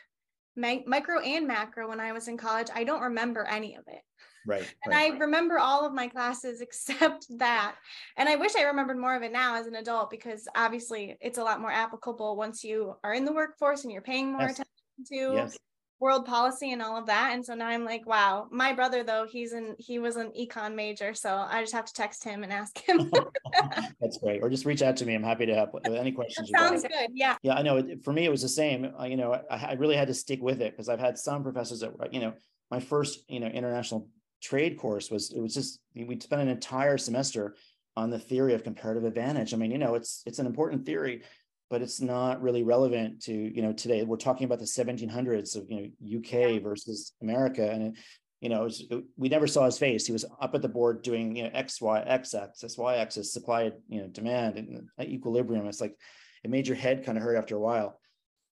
[0.56, 2.68] micro and macro when I was in college.
[2.74, 4.02] I don't remember any of it.
[4.46, 4.74] Right.
[4.86, 5.14] And right.
[5.14, 7.76] I remember all of my classes except that.
[8.16, 11.38] And I wish I remembered more of it now as an adult because obviously it's
[11.38, 14.52] a lot more applicable once you are in the workforce and you're paying more yes.
[14.52, 14.74] attention
[15.08, 15.58] to yes.
[16.00, 17.34] World policy and all of that.
[17.34, 18.48] And so now I'm like, wow.
[18.52, 21.94] My brother though, he's in he was an econ major, so I just have to
[21.94, 23.12] text him and ask him.
[24.02, 24.42] That's great.
[24.44, 25.16] Or just reach out to me.
[25.16, 26.52] I'm happy to help with any questions.
[26.56, 27.10] sounds good.
[27.14, 27.38] Yeah.
[27.42, 27.82] Yeah, I know.
[28.04, 28.92] For me, it was the same.
[29.00, 31.44] Uh, you know, I, I really had to stick with it because I've had some
[31.44, 32.34] professors that you know
[32.70, 34.10] my first you know international
[34.42, 37.56] trade course was it was just we spent an entire semester
[37.96, 39.54] on the theory of comparative advantage.
[39.54, 41.24] I mean, you know, it's it's an important theory,
[41.70, 44.04] but it's not really relevant to you know today.
[44.04, 47.94] We're talking about the 1700s of you know UK versus America, and it,
[48.42, 50.06] you know, it was, it, we never saw his face.
[50.06, 53.34] He was up at the board doing you know X Y X axis Y axis
[53.34, 55.68] supply you know demand and uh, equilibrium.
[55.68, 55.96] It's like
[56.44, 58.00] it made your head kind of hurt after a while.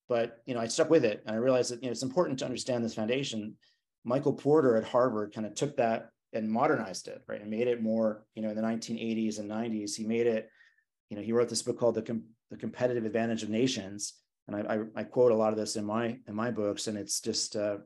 [0.07, 2.39] But you know, I stuck with it, and I realized that you know it's important
[2.39, 3.55] to understand this foundation
[4.05, 7.81] Michael Porter at Harvard kind of took that and modernized it, right, and made it
[7.81, 9.95] more, you know, in the 1980s and 90s.
[9.95, 10.49] He made it,
[11.09, 14.13] you know, he wrote this book called The, Com- the Competitive Advantage of Nations,
[14.47, 16.97] and I, I, I, quote a lot of this in my in my books, and
[16.97, 17.77] it's just, uh,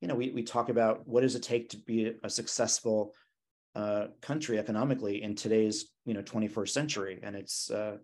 [0.00, 3.14] you know, we we talk about what does it take to be a successful
[3.74, 7.70] uh, country economically in today's, you know, 21st century, and it's.
[7.70, 7.98] Uh,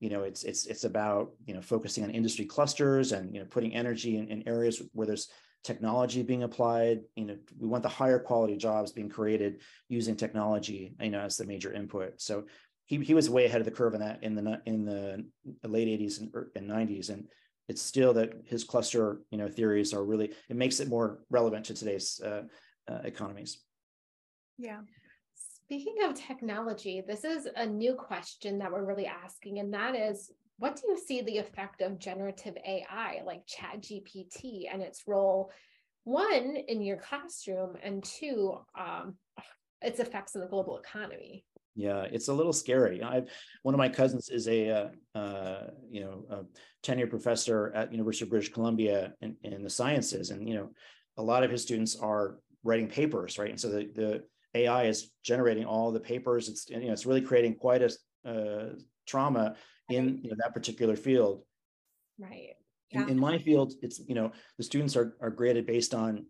[0.00, 3.46] you know it's it's it's about you know focusing on industry clusters and you know
[3.46, 5.28] putting energy in, in areas where there's
[5.64, 7.00] technology being applied.
[7.16, 11.36] You know we want the higher quality jobs being created using technology you know as
[11.36, 12.20] the major input.
[12.20, 12.44] So
[12.86, 15.88] he, he was way ahead of the curve in that in the in the late
[15.88, 17.28] 80s and, and 90s and
[17.68, 21.66] it's still that his cluster you know theories are really it makes it more relevant
[21.66, 22.42] to today's uh,
[22.90, 23.58] uh, economies.
[24.58, 24.80] Yeah.
[25.34, 30.30] Speaking of technology, this is a new question that we're really asking, and that is
[30.58, 35.50] what do you see the effect of generative AI like Chat GPT and its role,
[36.04, 39.16] one, in your classroom, and two, um,
[39.82, 41.44] its effects on the global economy?
[41.76, 43.02] Yeah, it's a little scary.
[43.02, 43.28] I've
[43.62, 48.24] one of my cousins is a uh, uh, you know a tenured professor at University
[48.24, 50.70] of British Columbia in, in the sciences, and you know
[51.18, 53.50] a lot of his students are writing papers, right?
[53.50, 56.48] And so the the AI is generating all the papers.
[56.48, 57.90] It's you know it's really creating quite a
[58.28, 58.70] uh,
[59.06, 59.56] trauma
[59.90, 61.42] in you know, that particular field.
[62.18, 62.54] Right.
[62.90, 63.02] Yeah.
[63.02, 66.24] In, in, my field, it's you know the students are are graded based on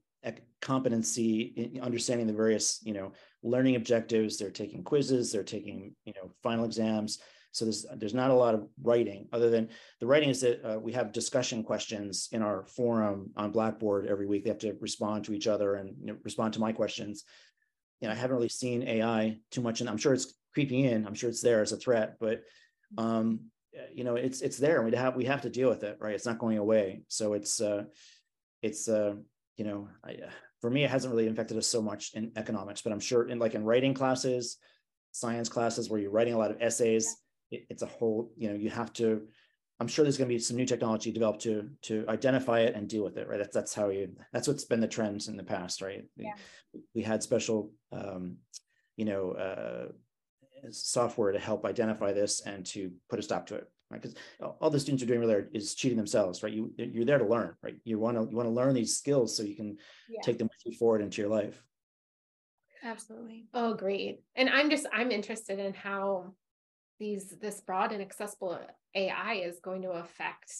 [0.60, 3.12] competency in understanding the various you know
[3.46, 4.36] learning objectives.
[4.36, 5.32] They're taking quizzes.
[5.32, 7.18] They're taking you know final exams.
[7.52, 10.78] So there's there's not a lot of writing other than the writing is that uh,
[10.78, 14.44] we have discussion questions in our forum on Blackboard every week.
[14.44, 17.24] They have to respond to each other and you know, respond to my questions.
[18.02, 21.06] Know, I haven't really seen AI too much, and I'm sure it's creeping in.
[21.06, 22.42] I'm sure it's there as a threat, but
[22.98, 23.40] um,
[23.92, 24.82] you know, it's it's there.
[24.82, 26.14] We have we have to deal with it, right?
[26.14, 27.02] It's not going away.
[27.08, 27.84] So it's uh,
[28.62, 29.14] it's uh,
[29.56, 30.30] you know, I, uh,
[30.66, 33.38] for me, it hasn't really affected us so much in economics, but I'm sure in
[33.38, 34.56] like in writing classes,
[35.12, 37.18] science classes where you're writing a lot of essays
[37.52, 39.22] it, it's a whole you know you have to
[39.80, 42.88] i'm sure there's going to be some new technology developed to to identify it and
[42.88, 43.38] deal with it right?
[43.38, 46.04] That's that's how you that's what's been the trends in the past right?
[46.16, 46.32] Yeah.
[46.74, 48.38] we, we had special um,
[48.96, 49.86] you know uh,
[50.70, 54.16] software to help identify this and to put a stop to it right because
[54.60, 57.54] all the students are doing really is cheating themselves right you you're there to learn
[57.62, 59.76] right you want to you want to learn these skills so you can
[60.08, 60.20] yeah.
[60.22, 61.62] take them with you forward into your life
[62.84, 66.32] absolutely oh great and i'm just i'm interested in how
[66.98, 68.58] these this broad and accessible
[68.94, 70.52] AI is going to affect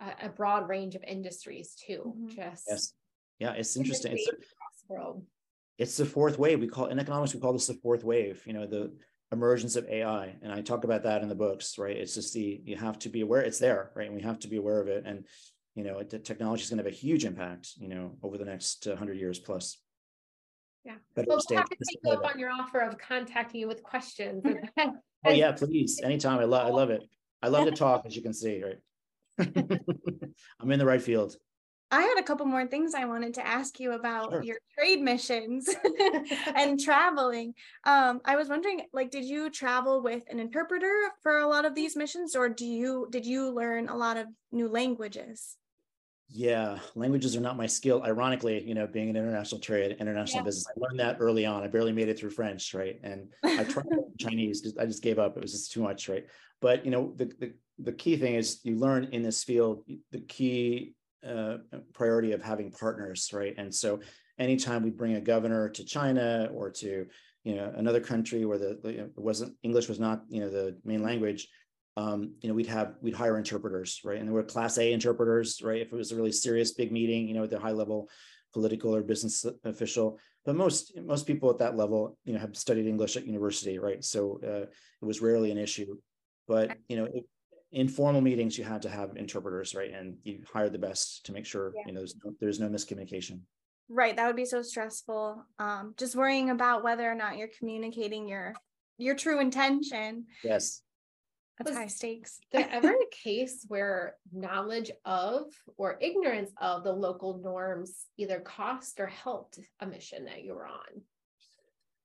[0.00, 2.14] a, a broad range of industries too.
[2.16, 2.28] Mm-hmm.
[2.28, 2.92] Just yes,
[3.38, 4.12] yeah, it's interesting.
[4.12, 5.22] It's, across the world.
[5.78, 6.60] it's the fourth wave.
[6.60, 8.42] We call in economics we call this the fourth wave.
[8.46, 8.92] You know the
[9.36, 11.78] emergence of AI, and I talk about that in the books.
[11.78, 14.38] Right, it's just the you have to be aware it's there, right, and we have
[14.40, 15.04] to be aware of it.
[15.06, 15.26] And
[15.74, 17.72] you know, the technology is going to have a huge impact.
[17.78, 19.78] You know, over the next uh, hundred years plus.
[20.84, 20.94] Yeah.
[21.14, 23.82] But well, we'll have to take you up on your offer of contacting you with
[23.82, 24.44] questions.
[25.24, 26.00] Oh yeah, please.
[26.04, 26.38] Anytime.
[26.38, 27.02] I love I love it.
[27.42, 28.78] I love to talk, as you can see, right?
[30.60, 31.36] I'm in the right field.
[31.90, 34.42] I had a couple more things I wanted to ask you about sure.
[34.42, 35.72] your trade missions
[36.54, 37.54] and traveling.
[37.84, 41.76] Um, I was wondering, like, did you travel with an interpreter for a lot of
[41.76, 45.56] these missions, or do you did you learn a lot of new languages?
[46.28, 48.02] Yeah, languages are not my skill.
[48.02, 50.44] Ironically, you know, being an international trade, international yeah.
[50.44, 51.62] business, I learned that early on.
[51.62, 52.98] I barely made it through French, right?
[53.04, 53.86] And I tried
[54.18, 55.36] Chinese, I just gave up.
[55.36, 56.26] It was just too much, right?
[56.60, 60.20] But you know, the the, the key thing is you learn in this field the
[60.20, 60.94] key
[61.26, 63.54] uh, priority of having partners, right?
[63.56, 64.00] And so,
[64.38, 67.06] anytime we bring a governor to China or to
[67.44, 70.76] you know another country where the, the it wasn't English was not you know the
[70.84, 71.48] main language,
[71.96, 74.18] um, you know, we'd have we'd hire interpreters, right?
[74.18, 75.80] And there were class A interpreters, right?
[75.80, 78.08] If it was a really serious big meeting, you know, with a high level
[78.52, 80.18] political or business official.
[80.44, 84.04] But most most people at that level, you know, have studied English at university, right?
[84.04, 84.66] So uh,
[85.02, 85.96] it was rarely an issue.
[86.46, 87.24] But you know, it,
[87.72, 89.92] informal meetings, you had to have interpreters, right?
[89.92, 91.82] And you hired the best to make sure yeah.
[91.86, 93.40] you know there's no, there's no miscommunication.
[93.88, 95.44] Right, that would be so stressful.
[95.58, 98.54] Um, just worrying about whether or not you're communicating your
[98.98, 100.26] your true intention.
[100.42, 100.82] Yes
[101.58, 102.40] that's was high stakes.
[102.52, 105.44] there ever a case where knowledge of
[105.76, 110.66] or ignorance of the local norms either cost or helped a mission that you were
[110.66, 111.02] on?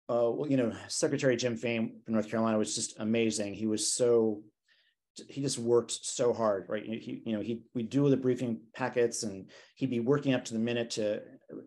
[0.09, 3.53] Uh, well, you know, Secretary Jim Fain from North Carolina was just amazing.
[3.53, 4.41] He was so
[5.29, 6.83] he just worked so hard, right?
[6.83, 10.53] He, you know, he we do the briefing packets, and he'd be working up to
[10.53, 11.21] the minute to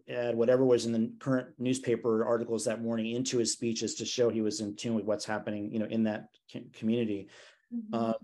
[0.08, 4.30] add whatever was in the current newspaper articles that morning into his speeches to show
[4.30, 6.28] he was in tune with what's happening, you know, in that
[6.72, 7.28] community.
[7.74, 7.94] Mm-hmm.
[7.94, 8.14] Um,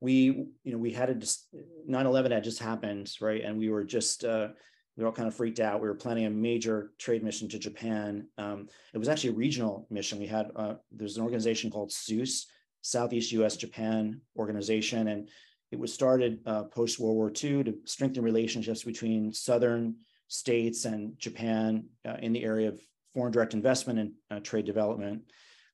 [0.00, 0.24] we,
[0.64, 1.48] you know, we had a just
[1.88, 3.42] 9/11 had just happened, right?
[3.42, 4.48] And we were just uh,
[4.96, 5.80] we were all kind of freaked out.
[5.80, 8.26] We were planning a major trade mission to Japan.
[8.36, 10.18] Um, it was actually a regional mission.
[10.18, 12.46] We had uh, there's an organization called SUS,
[12.80, 13.56] Southeast U.S.
[13.56, 15.28] Japan Organization, and
[15.70, 19.96] it was started uh, post World War II to strengthen relationships between southern
[20.28, 22.80] states and Japan uh, in the area of
[23.14, 25.22] foreign direct investment and uh, trade development.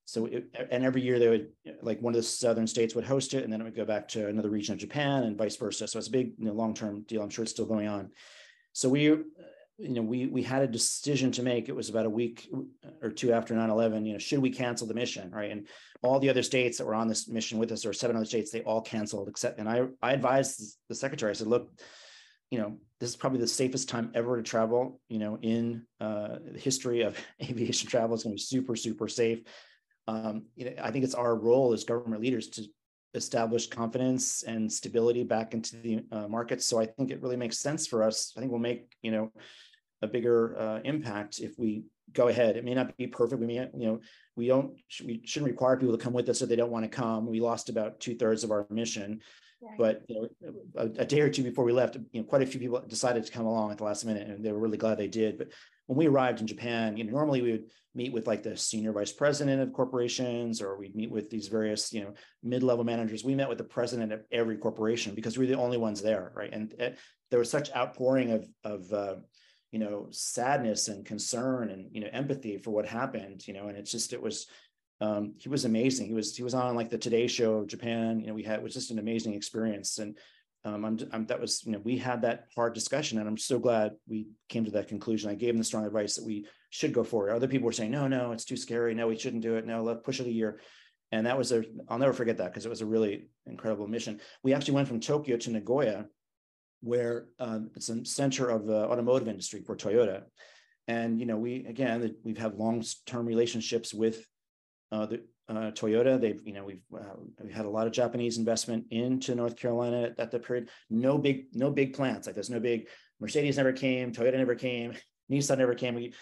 [0.07, 1.49] So, it, and every year they would,
[1.81, 4.07] like one of the southern states would host it, and then it would go back
[4.09, 5.89] to another region of Japan and vice versa.
[5.89, 7.23] So it's a big, you know, long-term deal.
[7.23, 8.11] I'm sure it's still going on.
[8.73, 9.17] So we,
[9.79, 11.69] you know, we we had a decision to make.
[11.69, 12.49] It was about a week
[13.03, 14.07] or two after 9/11.
[14.07, 15.51] You know, should we cancel the mission, right?
[15.51, 15.67] And
[16.03, 18.51] all the other states that were on this mission with us, or seven other states,
[18.51, 19.59] they all canceled except.
[19.59, 21.31] And I I advised the secretary.
[21.31, 21.71] I said, look,
[22.51, 25.01] you know, this is probably the safest time ever to travel.
[25.09, 29.09] You know, in uh, the history of aviation travel, it's going to be super super
[29.09, 29.43] safe
[30.07, 32.65] um, you know, I think it's our role as government leaders to
[33.15, 36.67] establish confidence and stability back into the uh, markets.
[36.67, 38.33] So I think it really makes sense for us.
[38.37, 39.33] I think we'll make you know
[40.03, 42.57] a bigger uh, impact if we go ahead.
[42.57, 43.41] It may not be perfect.
[43.41, 44.01] We may you know
[44.37, 44.73] we don't
[45.05, 47.27] we shouldn't require people to come with us if they don't want to come.
[47.27, 49.21] We lost about two thirds of our mission.
[49.63, 49.79] Right.
[49.79, 52.47] But you know, a, a, day or two before we left, you know, quite a
[52.47, 54.99] few people decided to come along at the last minute, and they were really glad
[54.99, 55.39] they did.
[55.39, 55.49] But
[55.87, 58.93] when we arrived in Japan, you know, normally we would meet with like the senior
[58.93, 63.25] vice president of corporations, or we'd meet with these various, you know, mid-level managers.
[63.25, 66.33] We met with the president of every corporation because we are the only ones there,
[66.35, 66.53] right?
[66.53, 66.91] And uh,
[67.31, 69.17] there was such outpouring of of uh,
[69.71, 73.77] you know sadness and concern and you know empathy for what happened, you know, and
[73.77, 74.47] it's just it was
[75.01, 76.07] um, he was amazing.
[76.07, 78.21] He was he was on like the Today Show of Japan.
[78.21, 80.17] You know, we had it was just an amazing experience, and
[80.65, 83.59] um, I'm, I'm, that was you know we had that hard discussion, and I'm so
[83.59, 85.31] glad we came to that conclusion.
[85.31, 87.31] I gave him the strong advice that we should go forward.
[87.31, 88.95] Other people were saying, no, no, it's too scary.
[88.95, 89.67] No, we shouldn't do it.
[89.67, 90.61] No, let's push it a year.
[91.13, 94.21] And that was a I'll never forget that because it was a really incredible mission.
[94.43, 96.07] We actually went from Tokyo to Nagoya,
[96.81, 100.23] where um, it's a center of the automotive industry for Toyota.
[100.89, 104.27] And you know, we again we've had long-term relationships with
[104.91, 108.39] uh, the, uh, Toyota, they've, you know, we've, uh, we've had a lot of Japanese
[108.39, 110.71] investment into North Carolina at, at the period.
[110.89, 112.89] No big, no big plants like there's No big.
[113.21, 114.13] Mercedes never came.
[114.13, 114.95] Toyota never came.
[115.31, 115.95] Nissan never came.
[115.95, 116.15] We,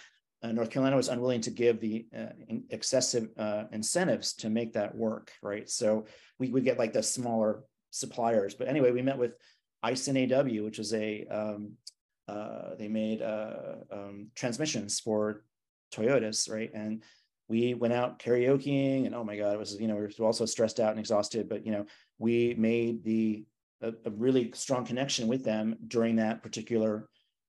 [0.43, 2.27] uh, North Carolina was unwilling to give the uh,
[2.71, 5.69] excessive uh, incentives to make that work, right?
[5.69, 6.07] So
[6.39, 8.55] we would get like the smaller suppliers.
[8.55, 9.35] But anyway, we met with
[9.85, 11.73] Aisin AW, which is a um,
[12.29, 15.45] uh, they made um, transmissions for
[15.93, 16.71] Toyotas, right?
[16.75, 17.03] And
[17.53, 20.47] we went out karaokeing and oh my god it was you know we were also
[20.47, 21.85] stressed out and exhausted but you know
[22.19, 23.45] we made the
[23.83, 27.09] a, a really strong connection with them during that particular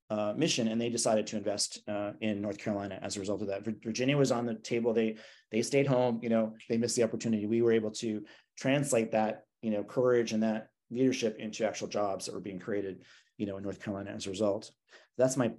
[0.10, 3.48] uh, mission and they decided to invest uh, in north carolina as a result of
[3.48, 3.64] that.
[3.64, 4.94] Virginia was on the table.
[4.94, 5.16] They
[5.52, 7.46] they stayed home you know they missed the opportunity.
[7.46, 8.24] We were able to
[8.58, 13.04] translate that you know courage and that leadership into actual jobs that were being created
[13.38, 14.70] you know in north carolina as a result.
[15.18, 15.54] That's my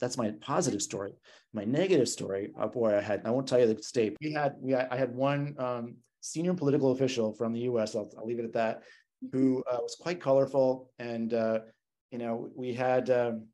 [0.00, 1.12] that's my positive story.
[1.52, 4.16] My negative story, oh boy, I had I won't tell you the state.
[4.20, 7.94] We had we I had one um, senior political official from the U.S.
[7.94, 8.82] I'll, I'll leave it at that,
[9.32, 11.60] who uh, was quite colorful, and uh,
[12.10, 13.46] you know we had um,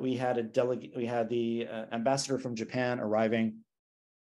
[0.00, 3.58] we had a delegate, we had the uh, ambassador from Japan arriving,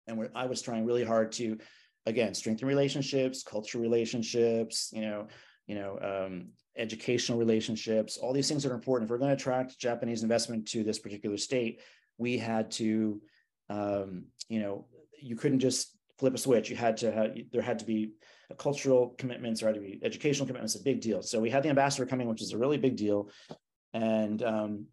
[0.07, 1.57] and I was trying really hard to,
[2.05, 5.27] again, strengthen relationships, cultural relationships, you know,
[5.67, 9.07] you know, um, educational relationships, all these things are important.
[9.07, 11.81] If we're going to attract Japanese investment to this particular state,
[12.17, 13.21] we had to,
[13.69, 14.87] um, you know,
[15.21, 16.69] you couldn't just flip a switch.
[16.69, 18.13] You had to have, there had to be
[18.57, 21.21] cultural commitments, there had to be educational commitments, a big deal.
[21.21, 23.29] So we had the ambassador coming, which is a really big deal.
[23.93, 24.85] And um,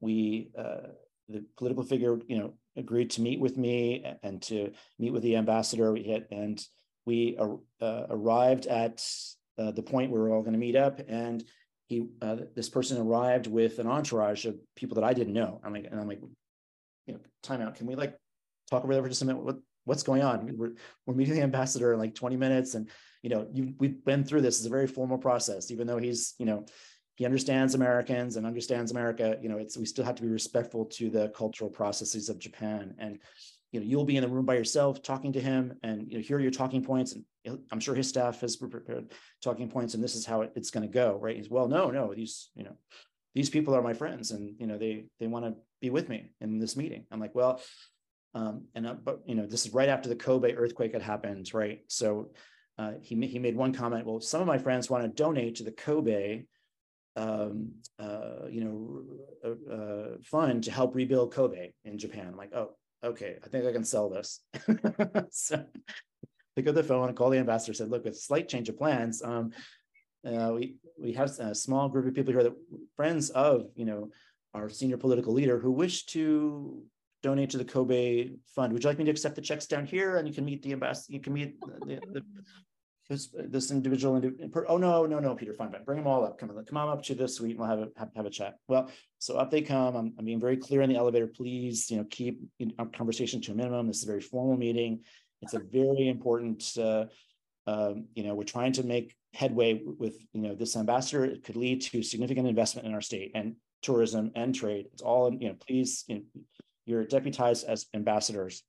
[0.00, 0.88] we, uh,
[1.28, 5.36] the political figure, you know, agreed to meet with me and to meet with the
[5.36, 5.92] ambassador.
[5.92, 6.62] We had, and
[7.04, 9.04] we uh, arrived at
[9.58, 11.00] uh, the point where we are all going to meet up.
[11.08, 11.44] And
[11.88, 15.60] he, uh, this person arrived with an entourage of people that I didn't know.
[15.64, 16.20] I'm like, and I'm like,
[17.06, 17.76] you know, time out.
[17.76, 18.16] Can we like
[18.70, 19.42] talk over there for just a minute?
[19.42, 20.56] What, what's going on?
[20.56, 20.72] We're,
[21.06, 22.74] we're meeting the ambassador in like 20 minutes.
[22.74, 22.88] And,
[23.22, 24.58] you know, you, we've been through this.
[24.58, 26.66] It's a very formal process, even though he's, you know,
[27.14, 29.38] he understands Americans and understands America.
[29.40, 32.94] You know, it's, we still have to be respectful to the cultural processes of Japan.
[32.98, 33.20] And,
[33.72, 36.22] you know, you'll be in the room by yourself talking to him and you know,
[36.22, 37.14] hear your talking points.
[37.14, 40.86] And I'm sure his staff has prepared talking points and this is how it's going
[40.86, 41.18] to go.
[41.20, 41.36] Right.
[41.36, 42.76] He's well, no, no, these, you know,
[43.34, 46.32] these people are my friends and, you know, they, they want to be with me
[46.40, 47.04] in this meeting.
[47.10, 47.60] I'm like, well,
[48.34, 51.52] um, and, uh, but, you know, this is right after the Kobe earthquake had happened.
[51.52, 51.80] Right.
[51.88, 52.30] So
[52.78, 55.64] uh, he, he made one comment, well, some of my friends want to donate to
[55.64, 56.44] the Kobe
[57.16, 62.28] um, uh, you know, uh, fund to help rebuild Kobe in Japan.
[62.28, 64.40] I'm like, oh, okay, I think I can sell this.
[65.30, 65.64] so
[66.54, 67.74] pick up the phone call the ambassador.
[67.74, 69.52] Said, look, with slight change of plans, um,
[70.26, 72.56] uh, we we have a small group of people here that
[72.96, 74.10] friends of you know
[74.54, 76.82] our senior political leader who wish to
[77.22, 78.72] donate to the Kobe fund.
[78.72, 80.72] Would you like me to accept the checks down here and you can meet the
[80.72, 81.12] ambassador?
[81.12, 82.22] You can meet the, the,
[83.08, 84.20] this, this individual.
[84.68, 85.84] Oh no, no, no, Peter, fine, fine.
[85.84, 86.38] Bring them all up.
[86.38, 87.52] Come on, come on up to the suite.
[87.52, 88.54] And we'll have a have, have a chat.
[88.68, 89.94] Well, so up they come.
[89.94, 91.26] I'm, I'm being very clear in the elevator.
[91.26, 92.40] Please, you know, keep
[92.96, 93.86] conversation to a minimum.
[93.86, 95.00] This is a very formal meeting.
[95.42, 96.76] It's a very important.
[96.76, 97.06] Uh,
[97.68, 101.24] um, you know, we're trying to make headway with you know this ambassador.
[101.24, 104.86] It could lead to significant investment in our state and tourism and trade.
[104.92, 105.56] It's all you know.
[105.66, 106.22] Please, you know,
[106.86, 108.64] you're deputized as ambassadors.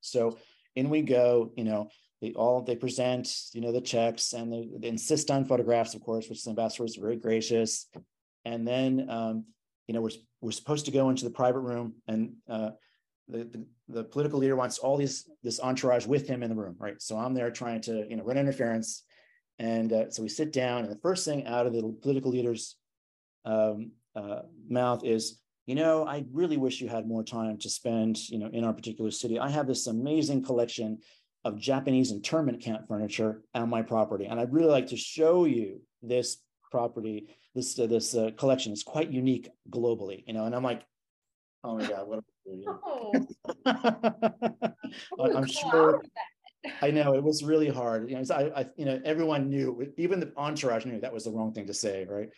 [0.00, 0.38] So
[0.74, 1.52] in we go.
[1.56, 1.88] You know
[2.20, 6.02] they all they present you know the checks and they, they insist on photographs of
[6.02, 7.86] course which the ambassador was very gracious.
[8.44, 9.44] And then um,
[9.86, 10.10] you know we're,
[10.40, 12.70] we're supposed to go into the private room and uh,
[13.28, 16.76] the, the, the political leader wants all these this entourage with him in the room
[16.78, 17.00] right?
[17.00, 19.04] So i'm there trying to you know run interference.
[19.60, 22.76] And uh, so we sit down and the first thing out of the political leader's
[23.44, 28.16] um, uh, mouth is you know i really wish you had more time to spend
[28.28, 29.38] you know in our particular city.
[29.38, 30.98] I have this amazing collection
[31.48, 34.26] of Japanese internment camp furniture on my property.
[34.26, 36.38] And I'd really like to show you this
[36.70, 40.44] property, this uh, this uh, collection is quite unique globally, you know.
[40.44, 40.82] And I'm like,
[41.64, 42.22] Oh my God, what a
[45.18, 46.02] Oh, I'm sure.
[46.82, 48.10] I know it was really hard.
[48.10, 51.30] You know, I, I, you know, everyone knew, even the entourage knew that was the
[51.30, 52.28] wrong thing to say, right?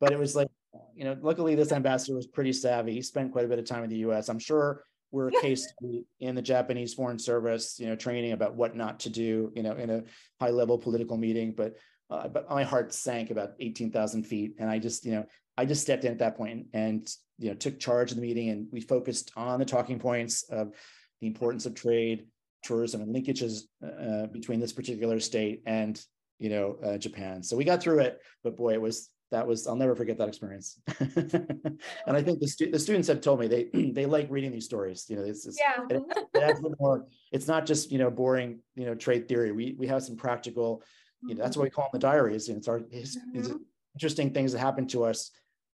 [0.00, 0.48] But it was like,
[0.94, 2.94] you know, luckily this ambassador was pretty savvy.
[2.94, 4.28] He spent quite a bit of time in the U.S.
[4.28, 5.72] I'm sure we're a case
[6.20, 9.72] in the Japanese Foreign Service, you know, training about what not to do, you know,
[9.72, 10.02] in a
[10.40, 11.52] high-level political meeting.
[11.56, 11.76] But,
[12.10, 15.24] uh, but my heart sank about 18,000 feet, and I just, you know,
[15.56, 18.50] I just stepped in at that point and, you know, took charge of the meeting,
[18.50, 20.72] and we focused on the talking points of
[21.20, 22.26] the importance of trade,
[22.62, 26.00] tourism and linkages uh, between this particular state and
[26.38, 27.42] you know uh, Japan.
[27.42, 30.28] So we got through it, but boy, it was that was I'll never forget that
[30.28, 30.80] experience.
[31.00, 34.64] and I think the stu- the students have told me they they like reading these
[34.64, 35.06] stories.
[35.08, 35.84] You know, it's, it's Yeah.
[35.90, 36.02] it,
[36.34, 37.06] it adds a little more.
[37.32, 39.52] It's not just you know boring you know trade theory.
[39.52, 40.82] We we have some practical.
[41.26, 42.48] You know, that's what we call them the diaries.
[42.48, 43.58] And it's our it's, it's Mhm.
[43.94, 45.30] interesting things that happened to us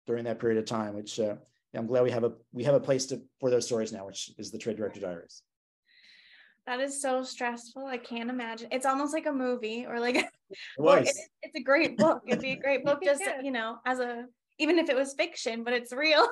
[0.08, 0.96] during that period of time.
[0.96, 1.36] Which uh,
[1.74, 4.32] I'm glad we have a we have a place to for those stories now, which
[4.38, 5.44] is the Trade Director Diaries.
[6.66, 7.86] That is so stressful.
[7.86, 8.70] I can't imagine.
[8.72, 10.16] It's almost like a movie or like
[10.54, 11.10] It well, it,
[11.42, 12.22] it's a great book.
[12.28, 14.26] It'd be a great book just you know, as a
[14.60, 16.28] even if it was fiction, but it's real.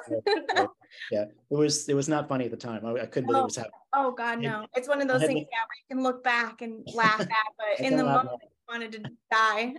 [1.12, 2.86] yeah, it was it was not funny at the time.
[2.86, 3.80] I, I couldn't believe it was happening.
[3.94, 4.68] Oh God, no.
[4.76, 7.86] It's one of those things yeah, where you can look back and laugh at, but
[7.86, 9.74] in the moment you wanted to die.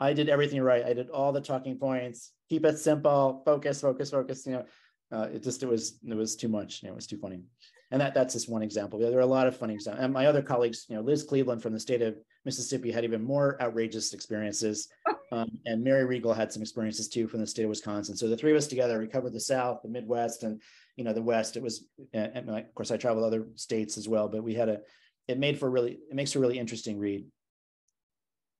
[0.00, 0.84] I did everything right.
[0.84, 2.32] I did all the talking points.
[2.50, 3.42] Keep it simple.
[3.44, 4.44] Focus, focus, focus.
[4.46, 4.64] You know,
[5.10, 6.82] uh, it just it was it was too much.
[6.82, 7.44] You know, it was too funny.
[7.90, 8.98] And that that's just one example.
[8.98, 10.04] There are a lot of funny examples.
[10.04, 13.22] And my other colleagues, you know, Liz Cleveland from the state of Mississippi had even
[13.22, 14.88] more outrageous experiences.
[15.32, 18.14] Um, and Mary Regal had some experiences too from the state of Wisconsin.
[18.14, 20.60] So the three of us together, we covered the South, the Midwest, and
[20.96, 21.56] you know the West.
[21.56, 24.28] It was, and, and of course, I traveled other states as well.
[24.28, 24.80] But we had a,
[25.26, 27.24] it made for really, it makes a really interesting read.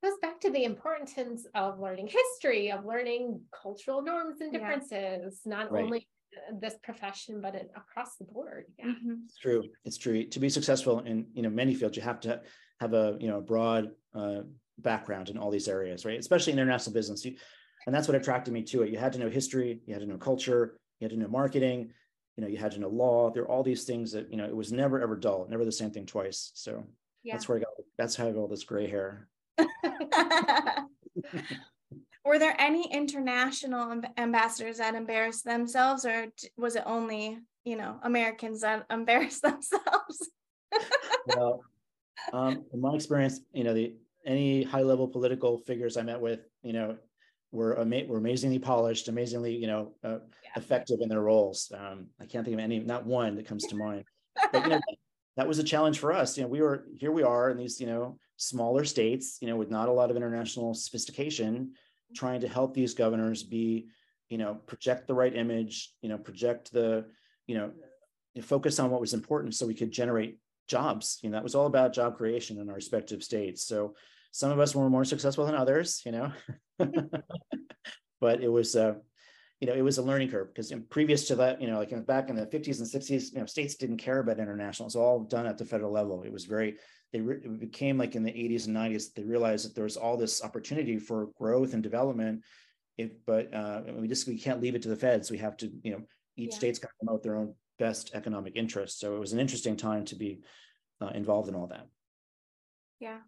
[0.02, 4.58] goes back to the importance of learning history, of learning cultural norms and Yeah.
[4.60, 5.84] differences, not Right.
[5.84, 6.08] only
[6.60, 8.64] this profession, but it, across the board.
[8.78, 8.86] Yeah.
[8.86, 9.24] Mhm.
[9.26, 9.62] It's true.
[9.84, 10.24] It's true.
[10.24, 12.40] To be successful in you know many fields, you have to
[12.80, 14.42] have a you know broad uh,
[14.78, 16.18] background in all these areas, right?
[16.18, 17.24] Especially in international business.
[17.24, 17.36] You,
[17.86, 18.90] and that's what attracted me to it.
[18.90, 21.92] You had to know history, you had to know culture, you had to know marketing,
[22.36, 23.30] you know, you had to know law.
[23.30, 25.72] There are all these things that you know it was never ever dull, never the
[25.72, 26.50] same thing twice.
[26.54, 26.84] So
[27.22, 27.34] Yeah.
[27.34, 27.68] that's where I got.
[27.98, 29.28] That's how I got all this gray hair.
[32.34, 38.62] Were there any international ambassadors that embarrassed themselves, or was it only, you know, Americans
[38.62, 40.30] that embarrassed themselves?
[41.28, 41.60] well,
[42.32, 43.94] um, in my experience, you know, the
[44.26, 46.96] any high level political figures I met with, you know,
[47.52, 50.18] were ama- were amazingly polished, amazingly, you know, uh,
[50.56, 51.70] effective in their roles.
[51.72, 54.06] Um, I can't think of any, not one that comes to mind.
[54.50, 54.80] But you know,
[55.36, 56.36] that was a challenge for us.
[56.36, 57.12] You know, we were here.
[57.12, 60.16] We are in these, you know, smaller states, you know, with not a lot of
[60.16, 61.74] international sophistication,
[62.14, 63.88] trying to help these governors be,
[64.28, 67.06] you know, project the right image, you know, project the,
[67.46, 67.70] you know,
[68.42, 71.18] focus on what was important so we could generate jobs.
[71.22, 73.66] You know, that was all about job creation in our respective states.
[73.66, 73.94] So
[74.32, 76.32] some of us were more successful than others, you know,
[78.20, 78.94] but it was, uh,
[79.64, 82.02] you know, it was a learning curve because previous to that, you know, like in,
[82.02, 84.86] back in the 50s and 60s, you know, states didn't care about international.
[84.86, 86.22] It's all done at the federal level.
[86.22, 86.76] It was very,
[87.14, 89.96] they re- it became like in the 80s and 90s, they realized that there was
[89.96, 92.42] all this opportunity for growth and development.
[92.98, 95.30] If, but uh, we just we can't leave it to the feds.
[95.30, 96.02] We have to, you know,
[96.36, 96.56] each Yeah.
[96.56, 99.00] state's got to promote their own best economic interests.
[99.00, 100.42] So it was an interesting time to be
[101.00, 101.86] uh, involved in all that.
[103.00, 103.20] Yeah.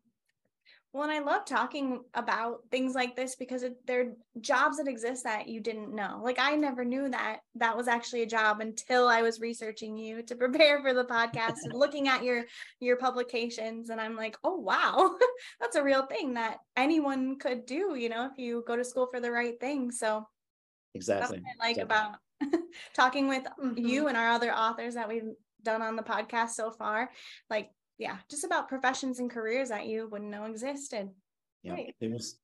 [0.97, 5.25] Well, and I love talking about things like this because it, they're jobs that exist
[5.25, 6.21] that you didn't know.
[6.25, 10.23] Like I never knew that that was actually a job until I was researching you
[10.23, 12.47] to prepare for the podcast and looking at your
[12.81, 15.15] your publications and I'm like, "Oh, wow.
[15.61, 19.09] That's a real thing that anyone could do, you know, if you go to school
[19.13, 20.27] for the right thing." So,
[20.95, 21.41] that's Exactly.
[21.41, 21.97] what I like exactly.
[22.51, 22.63] about
[22.95, 23.87] talking with Mhm.
[23.87, 25.29] you and our other authors that we've
[25.63, 27.11] done on the podcast so far.
[27.51, 31.11] Like, yeah, just about professions and careers that you wouldn't know existed.
[31.63, 31.95] yeah Right.
[32.01, 32.39] it was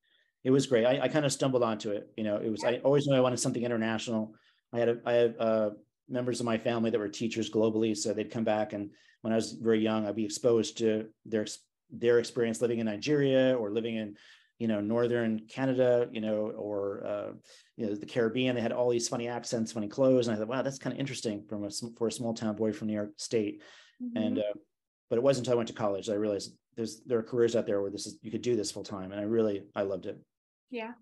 [0.44, 0.84] it was great.
[0.84, 3.20] I, I kind of stumbled onto it you know it was i always knew i
[3.20, 4.34] wanted something international.
[4.72, 5.70] I had a, i have uh,
[6.08, 8.90] members of my family that were teachers globally so they'd come back and
[9.20, 11.46] when i was very young i'd be exposed to their
[11.90, 14.16] their experience living in nigeria or living in
[14.58, 17.32] you know northern canada you know or uh,
[17.76, 18.54] you know the caribbean.
[18.54, 21.00] They had all these funny accents funny clothes and i thought wow that's kind of
[21.00, 23.62] interesting from a for a small town boy from new york state.
[24.16, 24.54] And uh,
[25.12, 27.54] but it wasn't until I went to college that I realized there's there are careers
[27.54, 29.82] out there where this is you could do this full time, and I really I
[29.82, 30.18] loved it.
[30.70, 30.92] yeah.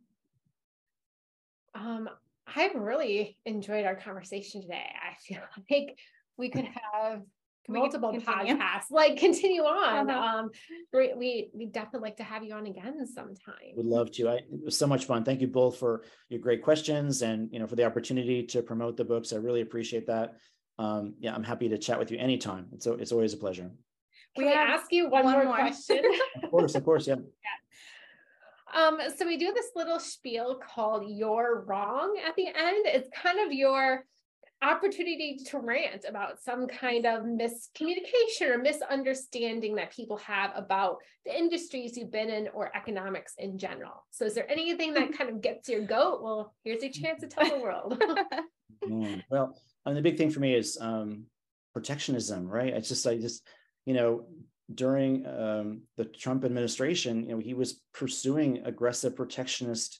[1.76, 2.08] Um,
[2.56, 4.82] I've really enjoyed our conversation today.
[5.00, 5.38] I feel
[5.70, 5.96] like
[6.36, 7.22] we could have
[7.68, 8.90] multiple podcasts.
[8.90, 10.10] Like continue on.
[10.10, 10.38] Uh-huh.
[10.38, 10.50] um
[10.92, 13.76] we, we we definitely like to have you on again sometime.
[13.76, 14.28] Would love to.
[14.28, 15.22] I, it was so much fun.
[15.22, 18.96] Thank you both for your great questions and you know for the opportunity to promote
[18.96, 19.32] the books.
[19.32, 20.34] I really appreciate that.
[20.80, 22.66] Um yeah i'm happy to chat with you anytime.
[22.72, 23.70] It's it's always a pleasure
[24.36, 26.02] Can we ask you one, one more, more, question
[26.42, 27.16] of course of course yeah.
[28.74, 33.08] yeah um so we do this little spiel called you're wrong at the end it's
[33.22, 34.04] kind of your
[34.62, 41.36] opportunity to rant about some kind of miscommunication or misunderstanding that people have about the
[41.36, 44.04] industries you've been in or economics in general.
[44.10, 46.22] So, is there anything that kind of gets your goat?
[46.22, 48.02] Well, here's a chance to tell the world.
[49.30, 49.56] well,
[49.86, 51.24] I mean, the big thing for me is um,
[51.72, 52.74] protectionism, right?
[52.74, 53.46] It's just, I just,
[53.90, 54.24] you know,
[54.72, 59.98] during um, the Trump administration, you know, he was pursuing aggressive protectionist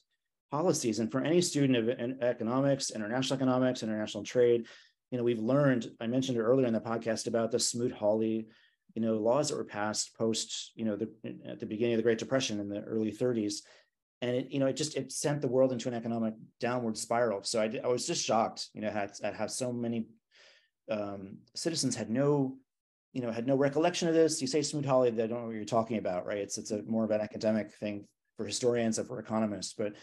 [0.49, 0.99] policies.
[0.99, 4.65] And for any student of economics, international economics, international trade,
[5.11, 8.47] you know, we've learned, I mentioned it earlier in the podcast about the Smoot-Hawley,
[8.95, 11.09] you know, laws that were passed post, you know, the,
[11.45, 13.55] at the beginning of the Great Depression in the early 30s.
[14.21, 17.43] And it, you know, it just, it sent the world into an economic downward spiral.
[17.43, 20.05] So I, I was just shocked, you know, at, at how so many
[20.89, 22.55] um, citizens had no
[23.13, 24.41] you know, had no recollection of this.
[24.41, 26.37] You say Smoot-Hawley, they don't know what you're talking about, right?
[26.37, 28.05] It's it's a more of an academic thing
[28.37, 29.73] for historians and for economists.
[29.77, 29.93] But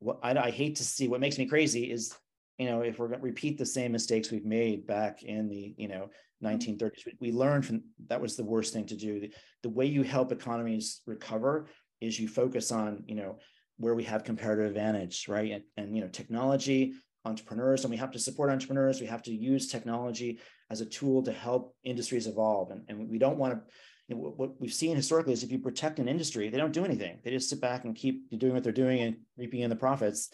[0.00, 2.14] what I, I hate to see what makes me crazy is
[2.58, 5.74] you know if we're going to repeat the same mistakes we've made back in the
[5.76, 6.08] you know
[6.42, 7.10] 1930s mm-hmm.
[7.20, 9.32] we learned from that was the worst thing to do the,
[9.62, 11.68] the way you help economies recover
[12.00, 13.38] is you focus on you know
[13.78, 16.94] where we have comparative advantage right and, and you know technology
[17.24, 20.38] entrepreneurs and we have to support entrepreneurs we have to use technology
[20.70, 23.60] as a tool to help industries evolve and, and we don't want to
[24.08, 26.84] you know, what we've seen historically is if you protect an industry, they don't do
[26.84, 27.18] anything.
[27.22, 30.30] They just sit back and keep doing what they're doing and reaping in the profits.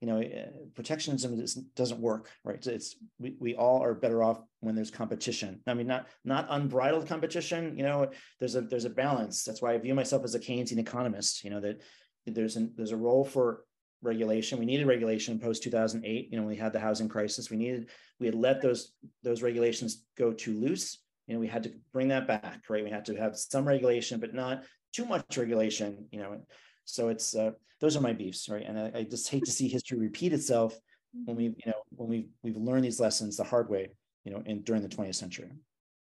[0.00, 2.62] You know, uh, protectionism doesn't work, right?
[2.62, 5.60] So it's we, we all are better off when there's competition.
[5.66, 7.76] I mean, not not unbridled competition.
[7.76, 9.42] You know, there's a there's a balance.
[9.42, 11.42] That's why I view myself as a Keynesian economist.
[11.42, 11.82] You know that
[12.26, 13.64] there's an there's a role for
[14.06, 14.58] regulation.
[14.58, 16.28] We needed regulation post 2008.
[16.30, 17.50] You know, we had the housing crisis.
[17.50, 18.92] We needed we had let those
[19.22, 20.98] those regulations go too loose.
[21.26, 22.84] You know we had to bring that back right?
[22.84, 26.40] We had to have some regulation but not too much regulation you know
[26.84, 27.50] so it's uh,
[27.80, 28.64] those are my beefs right?
[28.66, 30.78] And I, I, just hate to see history repeat itself
[31.24, 33.90] when we you know when we we've learned these lessons the hard way
[34.24, 35.50] you know in during the 20th century.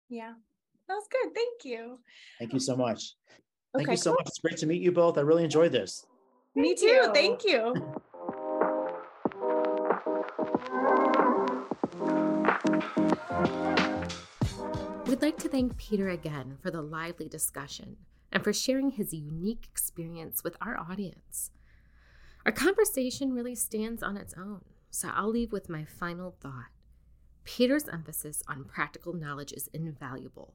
[0.09, 0.33] Yeah.
[0.89, 1.35] That was good.
[1.35, 1.99] Thank you.
[2.39, 3.15] Thank you so much.
[3.75, 4.19] Thank okay, you so cool.
[4.21, 4.29] much.
[4.29, 5.17] It's great to meet you both.
[5.17, 6.05] I really enjoyed this
[6.55, 7.75] me too thank you
[15.07, 17.97] We'd like to thank Peter again for the lively discussion
[18.33, 21.51] and for sharing his unique experience with our audience.
[22.47, 26.71] Our conversation really stands on its own, so I'll leave with my final thought.
[27.45, 30.55] Peter's emphasis on practical knowledge is invaluable,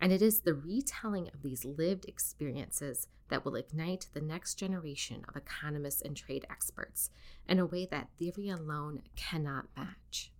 [0.00, 5.24] and it is the retelling of these lived experiences that will ignite the next generation
[5.28, 7.10] of economists and trade experts
[7.48, 10.32] in a way that theory alone cannot match.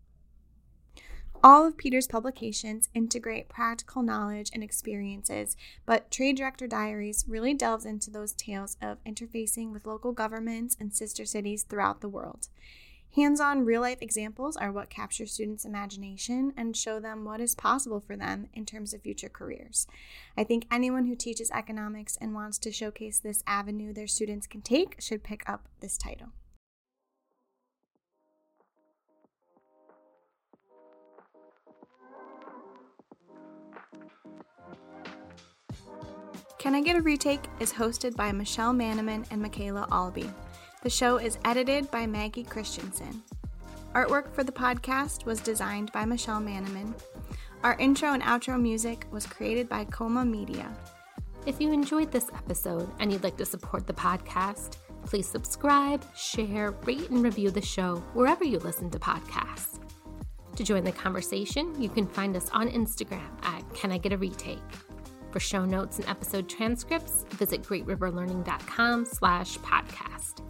[1.43, 5.57] All of Peter's publications integrate practical knowledge and experiences,
[5.87, 10.93] but Trade Director Diaries really delves into those tales of interfacing with local governments and
[10.93, 12.49] sister cities throughout the world.
[13.17, 17.57] Hands on real life examples are what capture students' imagination and show them what is
[17.57, 19.89] possible for them in terms of future careers.
[20.37, 24.63] I think anyone who teaches economics and wants to showcase this avenue their students can
[24.63, 26.29] take should pick up this title.
[36.61, 40.31] Can I Get a Retake is hosted by Michelle Manaman and Michaela Albee.
[40.83, 43.22] The show is edited by Maggie Christensen.
[43.95, 46.95] Artwork for the podcast was designed by Michelle Manaman.
[47.62, 50.72] Our intro and outro music was created by Coma Media.
[51.45, 56.70] If you enjoyed this episode and you'd like to support the podcast, please subscribe, share,
[56.87, 59.81] rate, and review the show wherever you listen to podcasts.
[60.57, 64.16] To join the conversation, you can find us on Instagram at Can I Get a
[64.16, 64.59] Retake.
[65.31, 70.41] For show notes and episode transcripts, visit greatriverlearning.com slash podcast.